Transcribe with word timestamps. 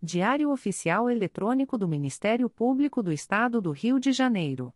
Diário 0.00 0.52
Oficial 0.52 1.10
Eletrônico 1.10 1.76
do 1.76 1.88
Ministério 1.88 2.48
Público 2.48 3.02
do 3.02 3.12
Estado 3.12 3.60
do 3.60 3.72
Rio 3.72 3.98
de 3.98 4.12
Janeiro. 4.12 4.72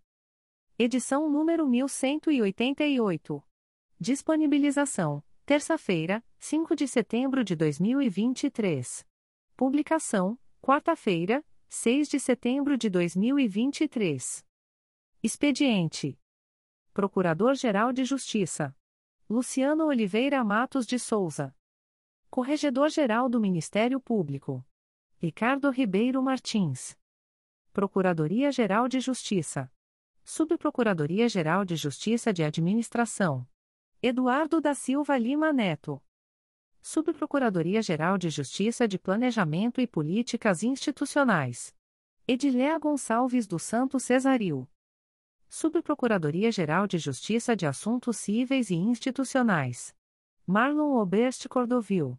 Edição 0.77 1.31
número 1.31 1.65
1188. 1.65 3.41
Disponibilização: 4.01 5.23
terça-feira, 5.47 6.25
5 6.41 6.75
de 6.75 6.89
setembro 6.89 7.45
de 7.45 7.55
2023. 7.55 9.07
Publicação: 9.57 10.37
quarta-feira, 10.61 11.45
6 11.69 12.09
de 12.09 12.19
setembro 12.19 12.77
de 12.77 12.91
2023. 12.91 14.45
Expediente: 15.23 16.19
Procurador-Geral 16.93 17.93
de 17.93 18.05
Justiça 18.05 18.77
Luciano 19.31 19.87
Oliveira 19.87 20.43
Matos 20.43 20.85
de 20.85 20.99
Souza. 20.99 21.55
Corregedor-Geral 22.29 23.29
do 23.29 23.39
Ministério 23.39 24.01
Público. 24.01 24.67
Ricardo 25.25 25.71
Ribeiro 25.71 26.21
Martins. 26.21 26.99
Procuradoria-Geral 27.73 28.89
de 28.89 28.99
Justiça. 28.99 29.73
Subprocuradoria-Geral 30.25 31.65
de 31.65 31.77
Justiça 31.77 32.33
de 32.33 32.43
Administração. 32.43 33.47
Eduardo 34.03 34.61
da 34.61 34.75
Silva 34.75 35.17
Lima 35.17 35.53
Neto. 35.53 36.03
Subprocuradoria-Geral 36.81 38.19
de 38.19 38.31
Justiça 38.31 38.89
de 38.89 38.99
Planejamento 38.99 39.81
e 39.81 39.87
Políticas 39.87 40.65
Institucionais. 40.65 41.73
Ediléa 42.27 42.77
Gonçalves 42.77 43.47
do 43.47 43.61
Santo 43.61 44.01
Cesaril. 44.01 44.69
Subprocuradoria-Geral 45.49 46.89
de 46.89 46.99
Justiça 46.99 47.55
de 47.55 47.65
Assuntos 47.65 48.17
Cíveis 48.17 48.71
e 48.71 48.75
Institucionais. 48.75 49.95
Marlon 50.45 50.97
Oberst 50.97 51.47
Cordovil. 51.47 52.19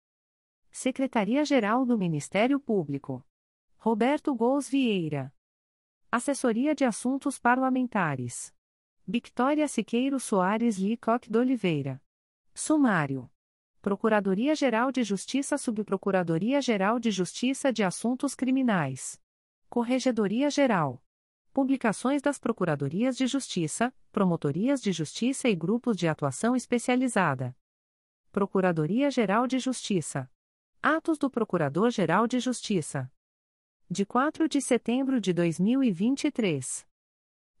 Secretaria-Geral 0.71 1.85
do 1.85 1.97
Ministério 1.97 2.57
Público. 2.57 3.25
Roberto 3.75 4.33
Gous 4.33 4.69
Vieira. 4.69 5.33
Assessoria 6.09 6.73
de 6.73 6.85
Assuntos 6.85 7.37
Parlamentares. 7.37 8.55
Victoria 9.05 9.67
Siqueiro 9.67 10.17
Soares 10.17 10.77
Licoque 10.77 11.29
de 11.29 11.37
Oliveira. 11.37 12.01
Sumário. 12.53 13.29
Procuradoria-Geral 13.81 14.93
de 14.93 15.03
Justiça 15.03 15.57
Subprocuradoria-Geral 15.57 16.99
de 16.99 17.11
Justiça 17.11 17.73
de 17.73 17.83
Assuntos 17.83 18.33
Criminais. 18.33 19.21
Corregedoria-Geral. 19.69 21.03
Publicações 21.51 22.21
das 22.21 22.39
Procuradorias 22.39 23.17
de 23.17 23.27
Justiça, 23.27 23.93
Promotorias 24.09 24.81
de 24.81 24.93
Justiça 24.93 25.49
e 25.49 25.55
Grupos 25.55 25.97
de 25.97 26.07
Atuação 26.07 26.55
Especializada. 26.55 27.53
Procuradoria-Geral 28.31 29.47
de 29.47 29.59
Justiça. 29.59 30.30
Atos 30.83 31.19
do 31.19 31.29
Procurador-Geral 31.29 32.25
de 32.25 32.39
Justiça. 32.39 33.07
De 33.87 34.03
4 34.03 34.49
de 34.49 34.59
setembro 34.59 35.21
de 35.21 35.31
2023. 35.31 36.87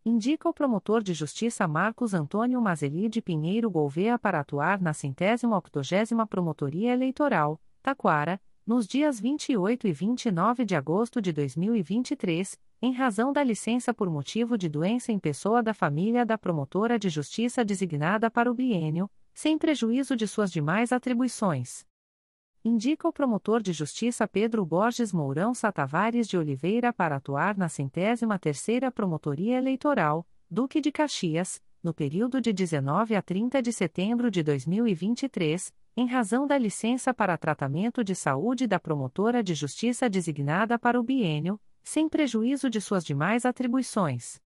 Indica 0.03 0.49
o 0.49 0.53
promotor 0.53 1.03
de 1.03 1.13
justiça 1.13 1.67
Marcos 1.67 2.15
Antônio 2.15 2.59
Mazeli 2.59 3.07
de 3.07 3.21
Pinheiro 3.21 3.69
Gouveia 3.69 4.17
para 4.17 4.39
atuar 4.39 4.81
na 4.81 4.91
centésima 4.91 5.55
octogésima 5.55 6.25
Promotoria 6.25 6.93
Eleitoral, 6.93 7.61
Taquara, 7.83 8.41
nos 8.65 8.87
dias 8.87 9.19
28 9.19 9.87
e 9.87 9.93
29 9.93 10.65
de 10.65 10.75
agosto 10.75 11.21
de 11.21 11.31
2023, 11.31 12.59
em 12.81 12.91
razão 12.91 13.31
da 13.31 13.43
licença 13.43 13.93
por 13.93 14.09
motivo 14.09 14.57
de 14.57 14.67
doença 14.67 15.11
em 15.11 15.19
pessoa 15.19 15.61
da 15.61 15.75
família 15.75 16.25
da 16.25 16.39
promotora 16.39 16.97
de 16.97 17.07
justiça 17.07 17.63
designada 17.63 18.31
para 18.31 18.49
o 18.49 18.55
biênio, 18.55 19.07
sem 19.31 19.59
prejuízo 19.59 20.15
de 20.15 20.27
suas 20.27 20.51
demais 20.51 20.91
atribuições 20.91 21.85
indica 22.63 23.07
o 23.07 23.13
promotor 23.13 23.61
de 23.61 23.73
justiça 23.73 24.27
Pedro 24.27 24.63
Borges 24.65 25.11
Mourão 25.11 25.53
Satavares 25.53 26.27
de 26.27 26.37
Oliveira 26.37 26.93
para 26.93 27.15
atuar 27.15 27.57
na 27.57 27.67
centésima 27.67 28.37
terceira 28.37 28.91
Promotoria 28.91 29.57
Eleitoral, 29.57 30.27
Duque 30.49 30.79
de 30.79 30.91
Caxias, 30.91 31.61
no 31.83 31.93
período 31.93 32.39
de 32.39 32.53
19 32.53 33.15
a 33.15 33.21
30 33.21 33.61
de 33.61 33.73
setembro 33.73 34.29
de 34.29 34.43
2023, 34.43 35.73
em 35.97 36.05
razão 36.05 36.45
da 36.45 36.57
licença 36.57 37.13
para 37.13 37.37
tratamento 37.37 38.03
de 38.03 38.13
saúde 38.13 38.67
da 38.67 38.79
promotora 38.79 39.43
de 39.43 39.55
justiça 39.55 40.07
designada 40.07 40.77
para 40.77 40.99
o 40.99 41.03
biênio, 41.03 41.59
sem 41.83 42.07
prejuízo 42.07 42.69
de 42.69 42.79
suas 42.79 43.03
demais 43.03 43.43
atribuições 43.43 44.39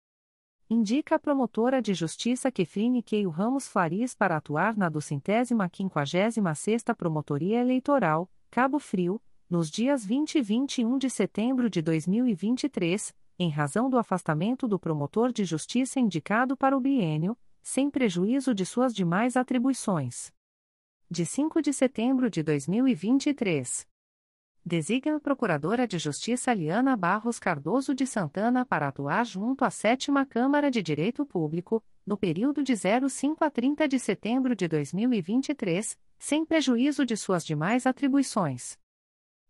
indica 0.73 1.17
a 1.17 1.19
promotora 1.19 1.83
de 1.83 1.93
justiça 1.93 2.51
Kefrine 2.51 3.03
Keio 3.03 3.29
Ramos 3.29 3.69
Faris 3.69 4.15
para 4.15 4.39
atuar 4.39 4.75
na 4.75 4.89
duzentésima 4.89 5.69
quinquagésima 5.69 6.55
sexta 6.55 6.95
Promotoria 6.95 7.61
Eleitoral, 7.61 8.29
Cabo 8.51 8.79
Frio, 8.79 9.21
nos 9.51 9.71
dias 9.71 10.05
20 10.05 10.37
e 10.37 10.41
21 10.41 10.97
de 10.97 11.11
setembro 11.11 11.69
de 11.69 11.83
2023, 11.83 13.15
em 13.39 13.51
razão 13.51 13.91
do 13.91 13.99
afastamento 13.99 14.67
do 14.67 14.79
promotor 14.79 15.31
de 15.31 15.45
justiça 15.45 16.01
indicado 16.01 16.57
para 16.57 16.75
o 16.75 16.81
biênio, 16.81 17.37
sem 17.63 17.91
prejuízo 17.91 18.55
de 18.55 18.65
suas 18.65 18.95
demais 18.95 19.37
atribuições. 19.37 20.33
De 21.11 21.27
5 21.27 21.61
de 21.61 21.75
setembro 21.75 22.31
de 22.31 22.43
2023. 22.43 23.92
Designa 24.65 25.17
a 25.17 25.21
Procuradora 25.21 25.89
de 25.89 25.99
Justiça 25.99 26.55
Liana 26.55 26.97
Barros 26.97 27.41
Cardoso 27.41 27.93
de 27.93 28.07
Santana 28.07 28.65
para 28.65 28.87
atuar 28.87 29.27
junto 29.27 29.65
à 29.65 29.71
Sétima 29.71 30.25
Câmara 30.25 30.71
de 30.71 30.81
Direito 30.81 31.27
Público, 31.27 31.83
no 32.07 32.17
período 32.17 32.63
de 32.63 32.75
05 32.77 33.45
a 33.45 33.51
30 33.51 33.89
de 33.89 33.99
setembro 33.99 34.55
de 34.55 34.69
2023, 34.69 35.99
sem 36.17 36.47
prejuízo 36.47 37.05
de 37.05 37.17
suas 37.17 37.45
demais 37.45 37.89
atribuições. 37.89 38.79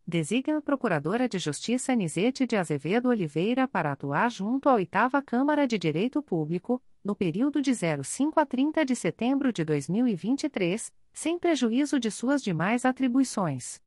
Designa 0.07 0.57
a 0.57 0.63
Procuradora 0.63 1.29
de 1.29 1.39
Justiça 1.39 1.95
Nizete 1.95 2.47
de 2.47 2.57
Azevedo 2.57 3.11
Oliveira 3.11 3.69
para 3.69 3.93
atuar 3.93 4.31
junto 4.31 4.67
à 4.67 4.75
Oitava 4.75 5.21
Câmara 5.21 5.67
de 5.67 5.77
Direito 5.77 6.23
Público, 6.23 6.83
no 7.05 7.15
período 7.15 7.61
de 7.61 7.75
05 7.75 8.41
a 8.41 8.47
30 8.47 8.83
de 8.83 8.97
setembro 8.97 9.53
de 9.53 9.63
2023, 9.63 10.91
sem 11.13 11.39
prejuízo 11.39 12.01
de 12.01 12.11
suas 12.11 12.43
demais 12.43 12.87
atribuições 12.87 13.79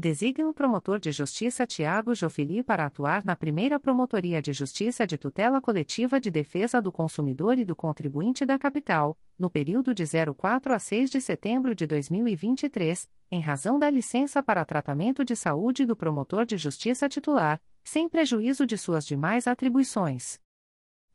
designa 0.00 0.48
o 0.48 0.54
promotor 0.54 0.98
de 0.98 1.12
justiça 1.12 1.66
Tiago 1.66 2.14
Jofili 2.14 2.62
para 2.62 2.86
atuar 2.86 3.22
na 3.22 3.36
primeira 3.36 3.78
Promotoria 3.78 4.40
de 4.40 4.50
Justiça 4.50 5.06
de 5.06 5.18
Tutela 5.18 5.60
Coletiva 5.60 6.18
de 6.18 6.30
Defesa 6.30 6.80
do 6.80 6.90
Consumidor 6.90 7.58
e 7.58 7.64
do 7.66 7.76
Contribuinte 7.76 8.46
da 8.46 8.58
Capital, 8.58 9.16
no 9.38 9.50
período 9.50 9.94
de 9.94 10.04
04 10.34 10.72
a 10.72 10.78
6 10.78 11.10
de 11.10 11.20
setembro 11.20 11.74
de 11.74 11.86
2023, 11.86 13.08
em 13.30 13.40
razão 13.40 13.78
da 13.78 13.90
licença 13.90 14.42
para 14.42 14.64
tratamento 14.64 15.22
de 15.22 15.36
saúde 15.36 15.84
do 15.84 15.94
promotor 15.94 16.46
de 16.46 16.56
justiça 16.56 17.06
titular, 17.06 17.60
sem 17.84 18.08
prejuízo 18.08 18.66
de 18.66 18.78
suas 18.78 19.04
demais 19.04 19.46
atribuições 19.46 20.40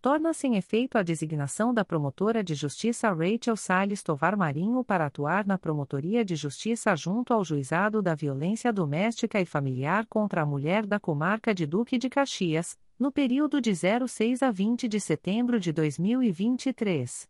torna-se 0.06 0.46
em 0.46 0.56
efeito 0.56 1.00
a 1.00 1.02
designação 1.02 1.74
da 1.74 1.84
promotora 1.84 2.44
de 2.44 2.54
justiça 2.54 3.12
Rachel 3.12 3.56
Salles 3.58 4.04
Tovar 4.04 4.38
Marinho 4.38 4.84
para 4.84 5.08
atuar 5.08 5.48
na 5.48 5.58
Promotoria 5.58 6.24
de 6.24 6.36
Justiça 6.36 6.96
junto 6.96 7.34
ao 7.34 7.44
Juizado 7.44 8.04
da 8.04 8.14
Violência 8.14 8.72
Doméstica 8.72 9.42
e 9.42 9.48
Familiar 9.48 10.06
contra 10.06 10.44
a 10.44 10.46
Mulher 10.46 10.86
da 10.86 11.00
Comarca 11.00 11.56
de 11.56 11.66
Duque 11.66 11.98
de 11.98 12.08
Caxias, 12.08 12.78
no 13.00 13.12
período 13.12 13.60
de 13.60 13.74
06 13.74 14.44
a 14.44 14.52
20 14.52 14.88
de 14.88 15.00
setembro 15.00 15.60
de 15.60 15.74
2023. 15.74 17.28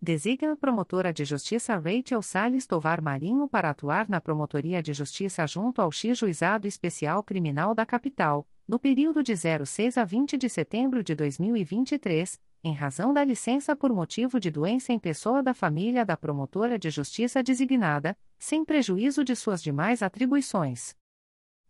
Designa 0.00 0.52
a 0.52 0.56
promotora 0.56 1.12
de 1.12 1.26
justiça 1.26 1.76
Rachel 1.76 2.22
Salles 2.22 2.66
Tovar 2.66 3.02
Marinho 3.02 3.46
para 3.46 3.68
atuar 3.68 4.08
na 4.08 4.22
Promotoria 4.22 4.82
de 4.82 4.94
Justiça 4.94 5.46
junto 5.46 5.82
ao 5.82 5.92
X 5.92 6.16
Juizado 6.16 6.66
Especial 6.66 7.22
Criminal 7.22 7.74
da 7.74 7.84
Capital, 7.84 8.48
no 8.70 8.78
período 8.78 9.20
de 9.20 9.34
06 9.34 9.98
a 9.98 10.04
20 10.04 10.38
de 10.38 10.48
setembro 10.48 11.02
de 11.02 11.12
2023, 11.16 12.40
em 12.62 12.72
razão 12.72 13.12
da 13.12 13.24
licença 13.24 13.74
por 13.74 13.92
motivo 13.92 14.38
de 14.38 14.48
doença 14.48 14.92
em 14.92 14.98
pessoa 15.00 15.42
da 15.42 15.52
família 15.52 16.06
da 16.06 16.16
promotora 16.16 16.78
de 16.78 16.88
justiça 16.88 17.42
designada, 17.42 18.16
sem 18.38 18.64
prejuízo 18.64 19.24
de 19.24 19.34
suas 19.34 19.60
demais 19.60 20.04
atribuições. 20.04 20.94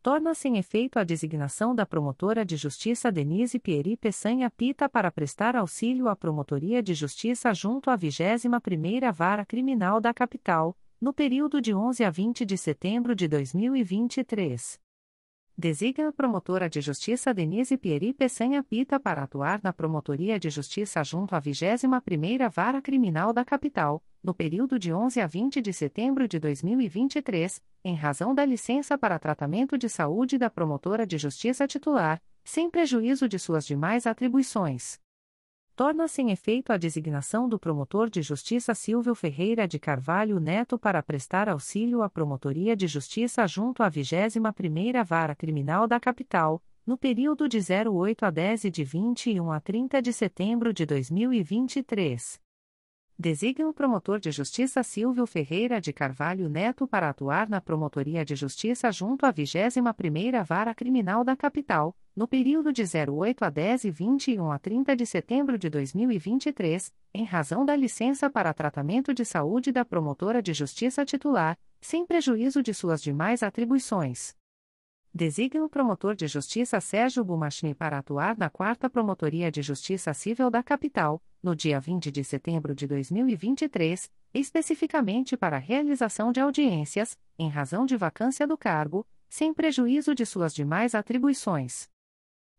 Torna-se 0.03 0.47
em 0.47 0.59
efeito 0.59 0.99
a 0.99 1.03
designação 1.03 1.75
da 1.75 1.87
promotora 1.87 2.45
de 2.45 2.59
justiça 2.59 3.11
Denise 3.11 3.59
Pieri 3.59 3.97
Peçanha 3.97 4.51
Pita 4.51 4.87
para 4.87 5.11
prestar 5.11 5.57
auxílio 5.57 6.07
à 6.07 6.15
Promotoria 6.15 6.83
de 6.83 6.93
Justiça 6.93 7.55
junto 7.55 7.89
à 7.89 7.97
21ª 7.97 9.11
Vara 9.11 9.47
Criminal 9.47 10.03
da 10.03 10.13
Capital, 10.13 10.77
no 11.01 11.15
período 11.15 11.63
de 11.63 11.75
11 11.75 12.05
a 12.05 12.11
20 12.11 12.45
de 12.45 12.59
setembro 12.59 13.15
de 13.15 13.27
2023. 13.27 14.79
Designa 15.61 16.09
a 16.09 16.13
promotora 16.13 16.71
de 16.71 16.81
justiça 16.81 17.35
Denise 17.35 17.77
Pieri 17.77 18.15
Peçanha 18.15 18.63
Pita 18.63 18.99
para 18.99 19.25
atuar 19.25 19.61
na 19.63 19.75
Promotoria 19.75 20.41
de 20.41 20.49
Justiça 20.49 21.05
junto 21.05 21.35
à 21.35 21.39
21ª 21.39 22.51
Vara 22.51 22.81
Criminal 22.81 23.31
da 23.31 23.45
Capital, 23.45 24.03
no 24.25 24.33
período 24.33 24.79
de 24.79 24.91
11 24.91 25.21
a 25.21 25.27
20 25.27 25.61
de 25.61 25.71
setembro 25.75 26.27
de 26.27 26.39
2023, 26.39 27.63
em 27.85 27.95
razão 27.95 28.35
da 28.35 28.43
licença 28.43 28.97
para 28.97 29.19
tratamento 29.19 29.77
de 29.77 29.91
saúde 29.91 30.39
da 30.39 30.49
promotora 30.49 31.07
de 31.07 31.19
justiça 31.19 31.67
titular, 31.67 32.23
sem 32.43 32.71
prejuízo 32.71 33.29
de 33.29 33.39
suas 33.39 33.67
demais 33.67 34.07
atribuições 34.07 34.99
torna-se 35.81 36.21
em 36.21 36.31
efeito 36.31 36.75
a 36.75 36.77
designação 36.77 37.49
do 37.49 37.59
promotor 37.59 38.11
de 38.11 38.21
justiça 38.21 38.75
Silvio 38.75 39.15
Ferreira 39.15 39.67
de 39.67 39.79
Carvalho 39.79 40.39
Neto 40.39 40.79
para 40.79 41.03
prestar 41.03 41.49
auxílio 41.49 42.03
à 42.03 42.11
Promotoria 42.11 42.77
de 42.77 42.87
Justiça 42.87 43.47
junto 43.47 43.83
à 43.83 43.91
21ª 43.91 45.03
Vara 45.03 45.35
Criminal 45.35 45.89
da 45.89 45.99
Capital, 45.99 46.63
no 46.87 46.99
período 46.99 47.49
de 47.49 47.61
08 47.61 48.27
a 48.27 48.31
10 48.31 48.65
e 48.65 48.71
de 48.71 48.85
21 48.85 49.51
a 49.51 49.59
30 49.59 50.03
de 50.03 50.13
setembro 50.13 50.71
de 50.75 50.85
2023 50.85 52.50
designa 53.21 53.69
o 53.69 53.73
promotor 53.75 54.19
de 54.19 54.31
justiça 54.31 54.83
Silvio 54.83 55.27
Ferreira 55.27 55.79
de 55.79 55.93
Carvalho 55.93 56.49
Neto 56.49 56.87
para 56.87 57.11
atuar 57.11 57.51
na 57.51 57.61
Promotoria 57.61 58.25
de 58.25 58.35
Justiça 58.35 58.91
junto 58.91 59.27
à 59.27 59.33
21ª 59.33 60.43
Vara 60.43 60.75
Criminal 60.75 61.23
da 61.23 61.37
Capital, 61.37 61.95
no 62.17 62.27
período 62.27 62.73
de 62.73 62.83
08 62.83 63.45
a 63.45 63.51
10 63.51 63.85
e 63.85 63.91
21 63.91 64.51
a 64.51 64.59
30 64.59 64.97
de 64.97 65.05
setembro 65.05 65.59
de 65.59 65.69
2023, 65.69 66.91
em 67.13 67.25
razão 67.25 67.63
da 67.63 67.77
licença 67.77 68.31
para 68.31 68.55
tratamento 68.55 69.13
de 69.13 69.27
saúde 69.27 69.71
da 69.71 69.85
promotora 69.85 70.43
de 70.43 70.55
justiça 70.55 71.05
titular, 71.05 71.59
sem 71.79 72.07
prejuízo 72.07 72.63
de 72.63 72.73
suas 72.73 73.03
demais 73.03 73.43
atribuições 73.43 74.35
designa 75.13 75.65
o 75.65 75.69
promotor 75.69 76.15
de 76.15 76.27
justiça 76.27 76.81
Sérgio 76.81 77.25
Bumachni 77.25 77.75
para 77.75 77.99
atuar 77.99 78.37
na 78.39 78.49
4 78.49 78.89
Promotoria 78.89 79.51
de 79.51 79.61
Justiça 79.61 80.15
Civil 80.15 80.51
da 80.51 80.63
Capital, 80.63 81.23
no 81.43 81.55
dia 81.55 81.81
20 81.81 82.11
de 82.11 82.23
setembro 82.23 82.75
de 82.75 82.87
2023, 82.87 84.11
especificamente 84.33 85.37
para 85.37 85.57
a 85.57 85.61
realização 85.61 86.31
de 86.31 86.41
audiências, 86.41 87.17
em 87.39 87.49
razão 87.49 87.85
de 87.85 87.97
vacância 87.97 88.47
do 88.47 88.57
cargo, 88.57 89.07
sem 89.29 89.53
prejuízo 89.53 90.15
de 90.15 90.25
suas 90.25 90.55
demais 90.55 90.95
atribuições 90.95 91.89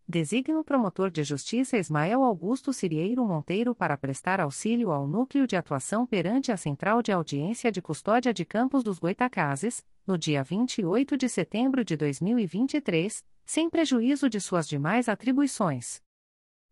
designa 0.07 0.59
o 0.59 0.63
promotor 0.63 1.09
de 1.09 1.23
justiça 1.23 1.77
Ismael 1.77 2.23
Augusto 2.23 2.73
Cirieiro 2.73 3.25
Monteiro 3.25 3.73
para 3.73 3.97
prestar 3.97 4.39
auxílio 4.39 4.91
ao 4.91 5.07
núcleo 5.07 5.47
de 5.47 5.55
atuação 5.55 6.05
perante 6.05 6.51
a 6.51 6.57
Central 6.57 7.01
de 7.01 7.11
Audiência 7.11 7.71
de 7.71 7.81
Custódia 7.81 8.33
de 8.33 8.43
Campos 8.43 8.83
dos 8.83 8.99
Goitacazes, 8.99 9.85
no 10.05 10.17
dia 10.17 10.43
28 10.43 11.15
de 11.15 11.29
setembro 11.29 11.85
de 11.85 11.95
2023, 11.95 13.23
sem 13.45 13.69
prejuízo 13.69 14.29
de 14.29 14.39
suas 14.39 14.67
demais 14.67 15.07
atribuições. 15.07 16.01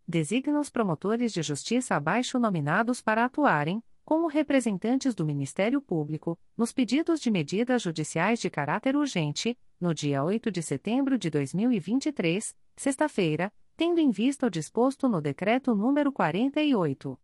Designa 0.08 0.60
os 0.60 0.70
promotores 0.70 1.32
de 1.32 1.42
justiça 1.42 1.96
abaixo 1.96 2.40
nominados 2.40 3.02
para 3.02 3.26
atuarem, 3.26 3.84
como 4.04 4.28
representantes 4.28 5.14
do 5.14 5.24
Ministério 5.24 5.80
Público, 5.80 6.36
nos 6.58 6.74
pedidos 6.74 7.20
de 7.20 7.30
medidas 7.30 7.84
judiciais 7.84 8.40
de 8.40 8.50
caráter 8.50 8.96
urgente, 8.96 9.56
no 9.80 9.94
dia 9.94 10.22
8 10.24 10.50
de 10.52 10.62
setembro 10.62 11.18
de 11.18 11.30
2023, 11.30 12.54
sexta-feira, 12.76 13.54
tendo 13.78 14.00
em 14.00 14.12
vista 14.12 14.48
o 14.48 14.50
disposto 14.50 15.08
no 15.08 15.22
Decreto 15.22 15.74
nº 15.74 16.12
48. 16.12 17.18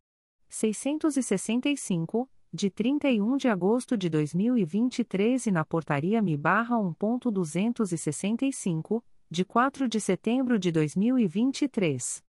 665, 0.48 2.30
de 2.54 2.70
31 2.70 3.36
de 3.36 3.50
agosto 3.50 3.98
de 3.98 4.10
2023 4.10 5.48
e 5.48 5.52
na 5.52 5.66
Portaria 5.66 6.22
MI-1.265, 6.22 9.04
de 9.30 9.44
4 9.44 9.90
de 9.90 10.00
setembro 10.00 10.58
de 10.58 10.72
2023. 10.72 12.24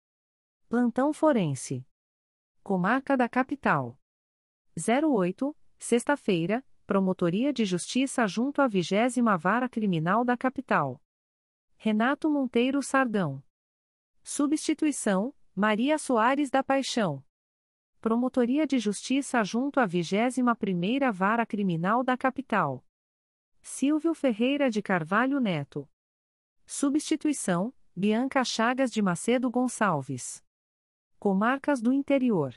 Plantão 0.67 1.13
Forense. 1.13 1.85
Comarca 2.63 3.15
da 3.15 3.29
Capital. 3.29 3.95
08, 4.75 5.55
sexta-feira, 5.77 6.65
Promotoria 6.85 7.51
de 7.51 7.65
Justiça 7.65 8.27
junto 8.27 8.61
à 8.61 8.67
20 8.67 9.19
Vara 9.39 9.67
Criminal 9.67 10.23
da 10.23 10.37
Capital. 10.37 11.01
Renato 11.77 12.29
Monteiro 12.29 12.79
Sardão. 12.83 13.43
Substituição: 14.21 15.33
Maria 15.55 15.97
Soares 15.97 16.51
da 16.51 16.63
Paixão. 16.63 17.25
Promotoria 17.99 18.67
de 18.67 18.77
Justiça 18.77 19.43
junto 19.43 19.79
à 19.79 19.87
21ª 19.87 21.11
Vara 21.11 21.43
Criminal 21.43 22.03
da 22.03 22.15
Capital. 22.15 22.85
Silvio 23.63 24.13
Ferreira 24.13 24.69
de 24.69 24.83
Carvalho 24.83 25.39
Neto. 25.39 25.89
Substituição: 26.67 27.73
Bianca 27.95 28.43
Chagas 28.43 28.91
de 28.91 29.01
Macedo 29.01 29.49
Gonçalves. 29.49 30.45
Comarcas 31.17 31.81
do 31.81 31.91
Interior. 31.91 32.53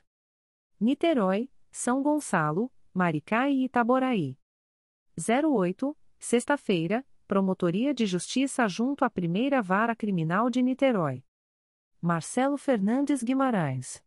Niterói, 0.79 1.51
são 1.71 2.03
Gonçalo, 2.03 2.71
Maricá 2.99 3.49
e 3.49 3.67
Itaboraí. 3.67 4.37
08, 5.17 5.97
sexta-feira, 6.19 7.07
Promotoria 7.29 7.95
de 7.95 8.05
Justiça 8.07 8.67
junto 8.67 9.05
à 9.05 9.11
Primeira 9.11 9.63
Vara 9.63 9.95
Criminal 9.95 10.51
de 10.51 10.61
Niterói. 10.61 11.25
Marcelo 12.01 12.57
Fernandes 12.57 13.23
Guimarães. 13.23 14.03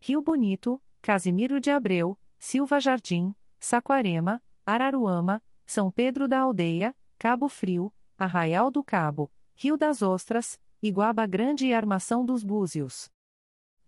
Rio 0.00 0.20
Bonito, 0.20 0.82
Casimiro 1.00 1.60
de 1.60 1.70
Abreu, 1.70 2.18
Silva 2.40 2.80
Jardim, 2.80 3.36
Saquarema, 3.60 4.42
Araruama, 4.66 5.40
São 5.64 5.88
Pedro 5.88 6.26
da 6.26 6.40
Aldeia, 6.40 6.96
Cabo 7.20 7.48
Frio, 7.48 7.94
Arraial 8.18 8.68
do 8.68 8.82
Cabo, 8.82 9.30
Rio 9.54 9.76
das 9.76 10.02
Ostras, 10.02 10.60
Iguaba 10.82 11.24
Grande 11.24 11.68
e 11.68 11.72
Armação 11.72 12.24
dos 12.24 12.42
Búzios. 12.42 13.08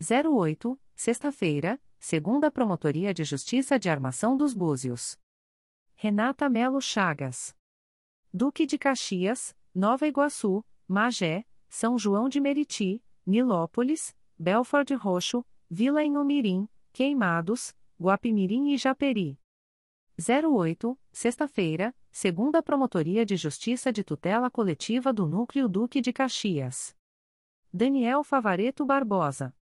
08, 0.00 0.80
sexta-feira, 0.94 1.80
segunda 2.00 2.50
Promotoria 2.50 3.12
de 3.12 3.22
Justiça 3.24 3.78
de 3.78 3.90
Armação 3.90 4.34
dos 4.34 4.54
Búzios. 4.54 5.18
Renata 5.94 6.48
Melo 6.48 6.80
Chagas. 6.80 7.54
Duque 8.32 8.64
de 8.64 8.78
Caxias, 8.78 9.54
Nova 9.74 10.06
Iguaçu, 10.06 10.64
Magé, 10.88 11.44
São 11.68 11.98
João 11.98 12.26
de 12.26 12.40
Meriti, 12.40 13.04
Nilópolis, 13.26 14.16
Belford 14.38 14.94
Roxo, 14.94 15.44
Vila 15.68 16.02
Inhomirim, 16.02 16.66
Queimados, 16.90 17.76
Guapimirim 18.00 18.72
e 18.72 18.78
Japeri. 18.78 19.38
08, 20.18 20.98
sexta-feira, 21.12 21.94
segunda 22.10 22.62
Promotoria 22.62 23.26
de 23.26 23.36
Justiça 23.36 23.92
de 23.92 24.02
Tutela 24.02 24.50
Coletiva 24.50 25.12
do 25.12 25.26
Núcleo 25.26 25.68
Duque 25.68 26.00
de 26.00 26.14
Caxias. 26.14 26.96
Daniel 27.70 28.24
Favareto 28.24 28.86
Barbosa. 28.86 29.54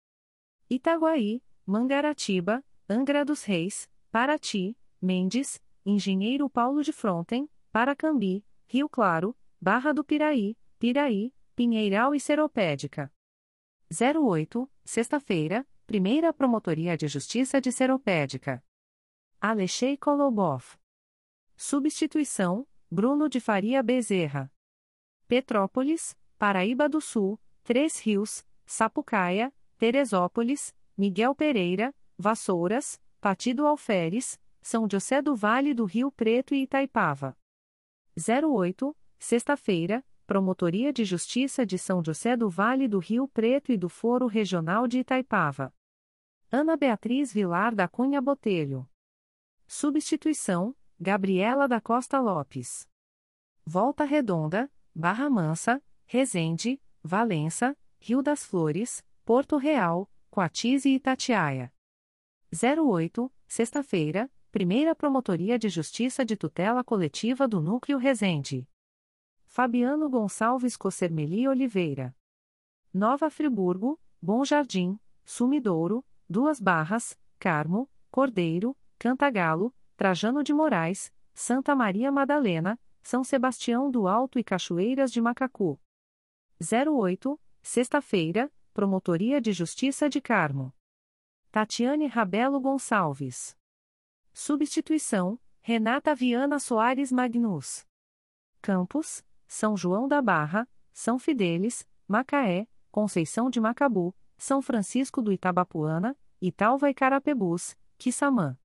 Itaguaí, 0.68 1.42
Mangaratiba, 1.66 2.64
Angra 2.88 3.24
dos 3.24 3.42
Reis, 3.42 3.90
Paraty, 4.12 4.78
Mendes, 5.02 5.60
Engenheiro 5.84 6.48
Paulo 6.48 6.80
de 6.84 6.92
Fronten, 6.92 7.50
Paracambi, 7.72 8.44
Rio 8.68 8.88
Claro, 8.88 9.36
Barra 9.60 9.92
do 9.92 10.04
Piraí, 10.04 10.56
Piraí, 10.78 11.34
Pinheiral 11.56 12.14
e 12.14 12.20
Seropédica. 12.20 13.12
08, 13.90 14.70
sexta-feira, 14.84 15.66
Primeira 15.86 16.32
Promotoria 16.32 16.96
de 16.96 17.08
Justiça 17.08 17.60
de 17.60 17.72
Seropédica. 17.72 18.62
Alexei 19.40 19.96
Kolobov. 19.96 20.76
Substituição, 21.56 22.64
Bruno 22.88 23.28
de 23.28 23.40
Faria 23.40 23.82
Bezerra. 23.82 24.52
Petrópolis, 25.26 26.16
Paraíba 26.38 26.88
do 26.88 27.00
Sul, 27.00 27.40
Três 27.64 27.98
Rios, 27.98 28.46
Sapucaia, 28.64 29.52
Teresópolis, 29.78 30.72
Miguel 30.96 31.34
Pereira, 31.34 31.94
Vassouras, 32.16 32.98
Partido 33.20 33.66
Alferes, 33.66 34.40
São 34.62 34.88
José 34.90 35.20
do 35.20 35.36
Vale 35.36 35.74
do 35.74 35.84
Rio 35.84 36.10
Preto 36.10 36.54
e 36.54 36.62
Itaipava. 36.62 37.36
08, 38.16 38.96
sexta-feira, 39.18 40.02
Promotoria 40.26 40.92
de 40.92 41.04
Justiça 41.04 41.66
de 41.66 41.78
São 41.78 42.02
José 42.02 42.34
do 42.34 42.48
Vale 42.48 42.88
do 42.88 42.98
Rio 42.98 43.28
Preto 43.28 43.70
e 43.70 43.76
do 43.76 43.90
Foro 43.90 44.26
Regional 44.26 44.88
de 44.88 45.00
Itaipava. 45.00 45.72
Ana 46.50 46.76
Beatriz 46.76 47.32
Vilar 47.32 47.74
da 47.74 47.86
Cunha 47.86 48.20
Botelho. 48.20 48.88
Substituição: 49.66 50.74
Gabriela 50.98 51.68
da 51.68 51.80
Costa 51.80 52.18
Lopes. 52.18 52.88
Volta 53.64 54.04
Redonda, 54.04 54.72
Barra 54.94 55.28
Mansa, 55.28 55.82
Resende, 56.06 56.80
Valença, 57.02 57.76
Rio 58.00 58.22
das 58.22 58.44
Flores, 58.44 59.04
Porto 59.24 59.58
Real, 59.58 60.10
Coatis 60.30 60.84
e 60.84 60.94
Itatiaia. 60.94 61.72
08, 62.52 63.32
sexta-feira, 63.46 64.30
Primeira 64.50 64.94
Promotoria 64.94 65.58
de 65.58 65.68
Justiça 65.68 66.24
de 66.24 66.36
Tutela 66.36 66.82
Coletiva 66.82 67.46
do 67.46 67.60
Núcleo 67.60 67.98
Resende. 67.98 68.68
Fabiano 69.44 70.08
Gonçalves 70.08 70.76
Cossermeli 70.76 71.48
Oliveira. 71.48 72.16
Nova 72.92 73.30
Friburgo, 73.30 74.00
Bom 74.20 74.44
Jardim, 74.44 74.98
Sumidouro, 75.24 76.04
Duas 76.28 76.60
Barras, 76.60 77.18
Carmo, 77.38 77.90
Cordeiro, 78.10 78.76
Cantagalo, 78.98 79.74
Trajano 79.96 80.42
de 80.42 80.52
Moraes, 80.52 81.12
Santa 81.34 81.74
Maria 81.74 82.10
Madalena, 82.10 82.78
São 83.02 83.22
Sebastião 83.22 83.90
do 83.90 84.08
Alto 84.08 84.38
e 84.38 84.44
Cachoeiras 84.44 85.12
de 85.12 85.20
Macacu. 85.20 85.78
08, 86.60 87.38
sexta-feira, 87.62 88.50
Promotoria 88.76 89.40
de 89.40 89.54
Justiça 89.54 90.06
de 90.06 90.20
Carmo. 90.20 90.70
Tatiane 91.50 92.06
Rabelo 92.08 92.60
Gonçalves. 92.60 93.56
Substituição: 94.34 95.40
Renata 95.62 96.14
Viana 96.14 96.58
Soares 96.58 97.10
Magnus. 97.10 97.86
Campos: 98.60 99.24
São 99.48 99.78
João 99.78 100.06
da 100.06 100.20
Barra, 100.20 100.68
São 100.92 101.18
Fidélis, 101.18 101.88
Macaé, 102.06 102.68
Conceição 102.90 103.48
de 103.48 103.58
Macabu, 103.58 104.14
São 104.36 104.60
Francisco 104.60 105.22
do 105.22 105.32
Itabapuana, 105.32 106.14
Italva 106.38 106.90
e 106.90 106.92
Carapebus, 106.92 107.78
Quissamã. 107.96 108.58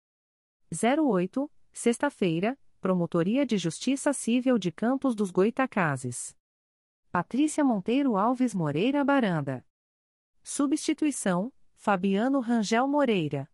08, 0.71 1.51
sexta-feira, 1.71 2.57
Promotoria 2.81 3.45
de 3.45 3.59
Justiça 3.59 4.11
Civil 4.11 4.57
de 4.57 4.71
Campos 4.71 5.13
dos 5.13 5.29
Goitacazes. 5.29 6.35
Patrícia 7.11 7.63
Monteiro 7.63 8.17
Alves 8.17 8.55
Moreira 8.55 9.05
Baranda. 9.05 9.63
Substituição: 10.51 11.53
Fabiano 11.75 12.39
Rangel 12.39 12.87
Moreira. 12.87 13.47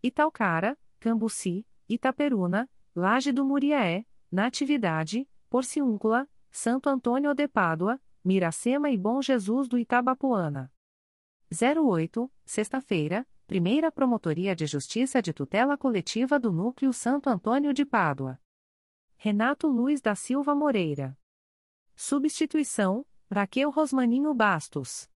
Italcara, 0.00 0.78
Cambuci, 1.00 1.66
Itaperuna, 1.88 2.70
Laje 2.94 3.32
do 3.32 3.44
Muriaé, 3.44 4.06
Natividade, 4.30 5.28
Porciúncula, 5.50 6.30
Santo 6.48 6.88
Antônio 6.88 7.34
de 7.34 7.48
Pádua, 7.48 8.00
Miracema 8.24 8.88
e 8.88 8.96
Bom 8.96 9.20
Jesus 9.20 9.66
do 9.66 9.76
Itabapuana. 9.76 10.72
08, 11.50 12.32
sexta-feira, 12.44 13.26
Primeira 13.48 13.90
Promotoria 13.90 14.54
de 14.54 14.64
Justiça 14.64 15.20
de 15.20 15.32
Tutela 15.32 15.76
Coletiva 15.76 16.38
do 16.38 16.52
Núcleo 16.52 16.92
Santo 16.92 17.28
Antônio 17.28 17.74
de 17.74 17.84
Pádua. 17.84 18.40
Renato 19.16 19.66
Luiz 19.66 20.00
da 20.00 20.14
Silva 20.14 20.54
Moreira. 20.54 21.18
Substituição: 21.96 23.04
Raquel 23.28 23.70
Rosmaninho 23.70 24.32
Bastos 24.32 25.10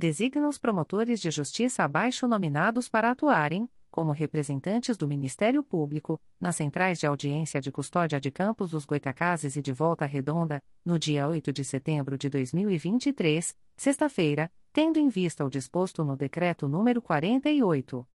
designa 0.00 0.48
os 0.48 0.56
promotores 0.56 1.20
de 1.20 1.30
justiça 1.30 1.84
abaixo 1.84 2.26
nominados 2.26 2.88
para 2.88 3.10
atuarem, 3.10 3.68
como 3.90 4.12
representantes 4.12 4.96
do 4.96 5.06
Ministério 5.06 5.62
Público, 5.62 6.18
nas 6.40 6.56
centrais 6.56 6.98
de 6.98 7.06
audiência 7.06 7.60
de 7.60 7.70
custódia 7.70 8.18
de 8.18 8.30
Campos 8.30 8.70
dos 8.70 8.86
Goitacazes 8.86 9.56
e 9.56 9.62
de 9.62 9.72
Volta 9.72 10.06
Redonda, 10.06 10.62
no 10.82 10.98
dia 10.98 11.28
8 11.28 11.52
de 11.52 11.62
setembro 11.64 12.16
de 12.16 12.30
2023, 12.30 13.54
sexta-feira, 13.76 14.50
tendo 14.72 14.98
em 14.98 15.08
vista 15.08 15.44
o 15.44 15.50
disposto 15.50 16.02
no 16.02 16.16
Decreto 16.16 16.66
número 16.66 17.02
48. 17.02 18.08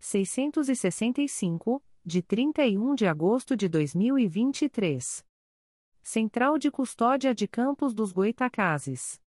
665, 0.00 1.82
de 2.04 2.20
31 2.20 2.96
de 2.96 3.06
agosto 3.06 3.56
de 3.56 3.68
2023. 3.68 5.24
Central 6.02 6.58
de 6.58 6.70
Custódia 6.70 7.32
de 7.32 7.46
Campos 7.46 7.94
dos 7.94 8.10
Goitacazes. 8.10 9.20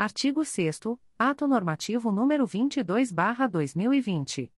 Artigo 0.00 0.44
6 0.44 0.78
Ato 1.18 1.48
Normativo 1.48 2.12
número 2.12 2.46
22/2020. 2.46 4.52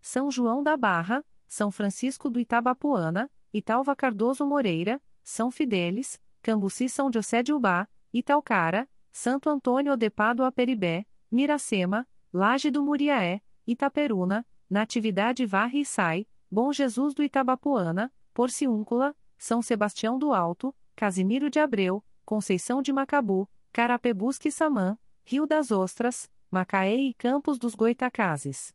São 0.00 0.30
João 0.30 0.62
da 0.62 0.76
Barra, 0.76 1.24
São 1.48 1.72
Francisco 1.72 2.30
do 2.30 2.38
Itabapuana, 2.38 3.28
Italva 3.52 3.96
Cardoso 3.96 4.46
Moreira, 4.46 5.02
São 5.24 5.50
Fidélis, 5.50 6.20
Cambuci 6.40 6.88
São 6.88 7.10
José 7.12 7.42
de 7.42 7.52
Ubá, 7.52 7.88
Italcara, 8.14 8.88
Santo 9.10 9.50
Antônio 9.50 9.96
de 9.96 10.08
Pádua 10.08 10.52
Peribé, 10.52 11.04
Miracema, 11.28 12.06
Laje 12.32 12.70
do 12.70 12.84
Muriaé, 12.84 13.42
Itaperuna, 13.66 14.46
Natividade 14.70 15.44
Varre 15.44 15.80
e 15.80 15.84
Sai, 15.84 16.28
Bom 16.48 16.72
Jesus 16.72 17.12
do 17.12 17.24
Itabapuana, 17.24 18.12
Porciúncula, 18.32 19.16
São 19.36 19.62
Sebastião 19.62 20.16
do 20.16 20.32
Alto, 20.32 20.72
Casimiro 20.94 21.50
de 21.50 21.58
Abreu, 21.58 22.04
Conceição 22.24 22.80
de 22.80 22.92
Macabu, 22.92 23.50
Carapebusque 23.72 24.50
Samã, 24.50 24.98
Rio 25.24 25.46
das 25.46 25.70
Ostras, 25.70 26.28
Macaé 26.50 26.96
e 26.96 27.14
Campos 27.14 27.56
dos 27.58 27.76
Goitacazes. 27.76 28.74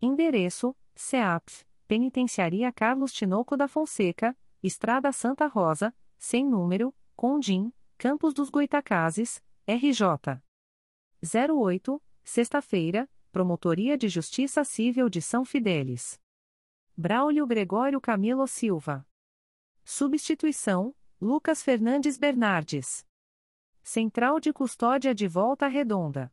Endereço: 0.00 0.76
CEAPF, 0.94 1.64
Penitenciaria 1.88 2.70
Carlos 2.70 3.12
Tinoco 3.12 3.56
da 3.56 3.66
Fonseca, 3.66 4.36
Estrada 4.62 5.10
Santa 5.10 5.46
Rosa, 5.46 5.94
sem 6.18 6.44
número, 6.44 6.94
Condim, 7.16 7.72
Campos 7.96 8.34
dos 8.34 8.50
Goitacazes, 8.50 9.42
RJ. 9.66 10.38
08, 11.22 12.02
sexta-feira, 12.22 13.08
Promotoria 13.32 13.96
de 13.96 14.08
Justiça 14.08 14.64
Civil 14.64 15.08
de 15.08 15.22
São 15.22 15.44
Fidélis. 15.46 16.20
Braulio 16.94 17.46
Gregório 17.46 18.00
Camilo 18.00 18.46
Silva. 18.46 19.06
Substituição: 19.82 20.94
Lucas 21.18 21.62
Fernandes 21.62 22.18
Bernardes. 22.18 23.08
Central 23.90 24.38
de 24.38 24.52
Custódia 24.52 25.12
de 25.12 25.26
Volta 25.26 25.66
Redonda. 25.66 26.32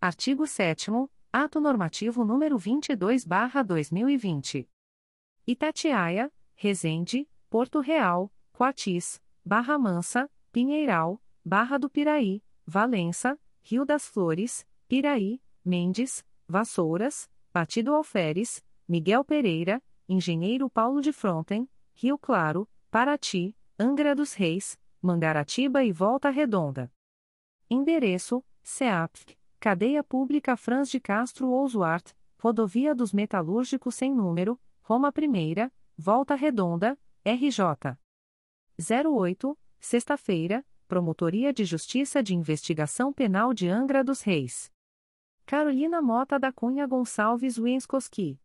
Artigo 0.00 0.46
7 0.46 0.90
Ato 1.30 1.60
Normativo 1.60 2.24
número 2.24 2.56
22/2020. 2.56 4.66
Itatiaia, 5.46 6.32
Resende, 6.54 7.28
Porto 7.50 7.80
Real, 7.80 8.32
Coatis, 8.50 9.20
Barra 9.44 9.78
Mansa, 9.78 10.30
Pinheiral, 10.50 11.20
Barra 11.44 11.78
do 11.78 11.90
Piraí, 11.90 12.42
Valença, 12.64 13.38
Rio 13.60 13.84
das 13.84 14.08
Flores, 14.08 14.66
Piraí, 14.88 15.38
Mendes, 15.62 16.24
Vassouras, 16.48 17.28
Batido 17.52 17.94
Alferes, 17.94 18.64
Miguel 18.88 19.22
Pereira, 19.22 19.82
Engenheiro 20.08 20.70
Paulo 20.70 21.02
de 21.02 21.12
Fronten, 21.12 21.68
Rio 21.92 22.16
Claro, 22.16 22.66
Paraty, 22.90 23.54
Angra 23.78 24.14
dos 24.14 24.32
Reis, 24.32 24.78
Mangaratiba 25.02 25.82
e 25.82 25.92
Volta 25.92 26.28
Redonda. 26.28 26.92
Endereço: 27.70 28.44
CEAPF, 28.62 29.36
Cadeia 29.58 30.04
Pública 30.04 30.56
Franz 30.56 30.90
de 30.90 31.00
Castro 31.00 31.48
Ousuart, 31.48 32.12
Rodovia 32.38 32.94
dos 32.94 33.12
Metalúrgicos 33.12 33.94
sem 33.94 34.14
número, 34.14 34.60
Roma 34.82 35.12
I, 35.16 35.70
Volta 35.96 36.34
Redonda, 36.34 36.98
RJ. 37.24 37.96
08, 38.78 39.58
sexta-feira, 39.78 40.66
Promotoria 40.86 41.52
de 41.52 41.64
Justiça 41.64 42.22
de 42.22 42.34
Investigação 42.34 43.12
Penal 43.12 43.54
de 43.54 43.68
Angra 43.68 44.02
dos 44.02 44.22
Reis. 44.22 44.72
Carolina 45.46 46.02
Mota 46.02 46.38
da 46.38 46.52
Cunha 46.52 46.86
Gonçalves 46.86 47.58
Wenskoski. 47.58 48.40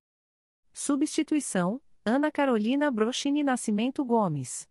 Substituição: 0.71 1.81
Ana 2.05 2.31
Carolina 2.31 2.91
Brochini 2.91 3.43
Nascimento 3.43 4.05
Gomes. 4.05 4.69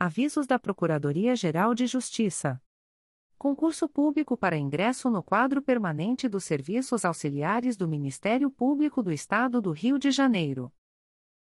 Avisos 0.00 0.46
da 0.46 0.60
Procuradoria-Geral 0.60 1.74
de 1.74 1.84
Justiça. 1.88 2.62
Concurso 3.36 3.88
público 3.88 4.36
para 4.36 4.56
ingresso 4.56 5.10
no 5.10 5.24
quadro 5.24 5.60
permanente 5.60 6.28
dos 6.28 6.44
serviços 6.44 7.04
auxiliares 7.04 7.76
do 7.76 7.88
Ministério 7.88 8.48
Público 8.48 9.02
do 9.02 9.10
Estado 9.10 9.60
do 9.60 9.72
Rio 9.72 9.98
de 9.98 10.12
Janeiro. 10.12 10.72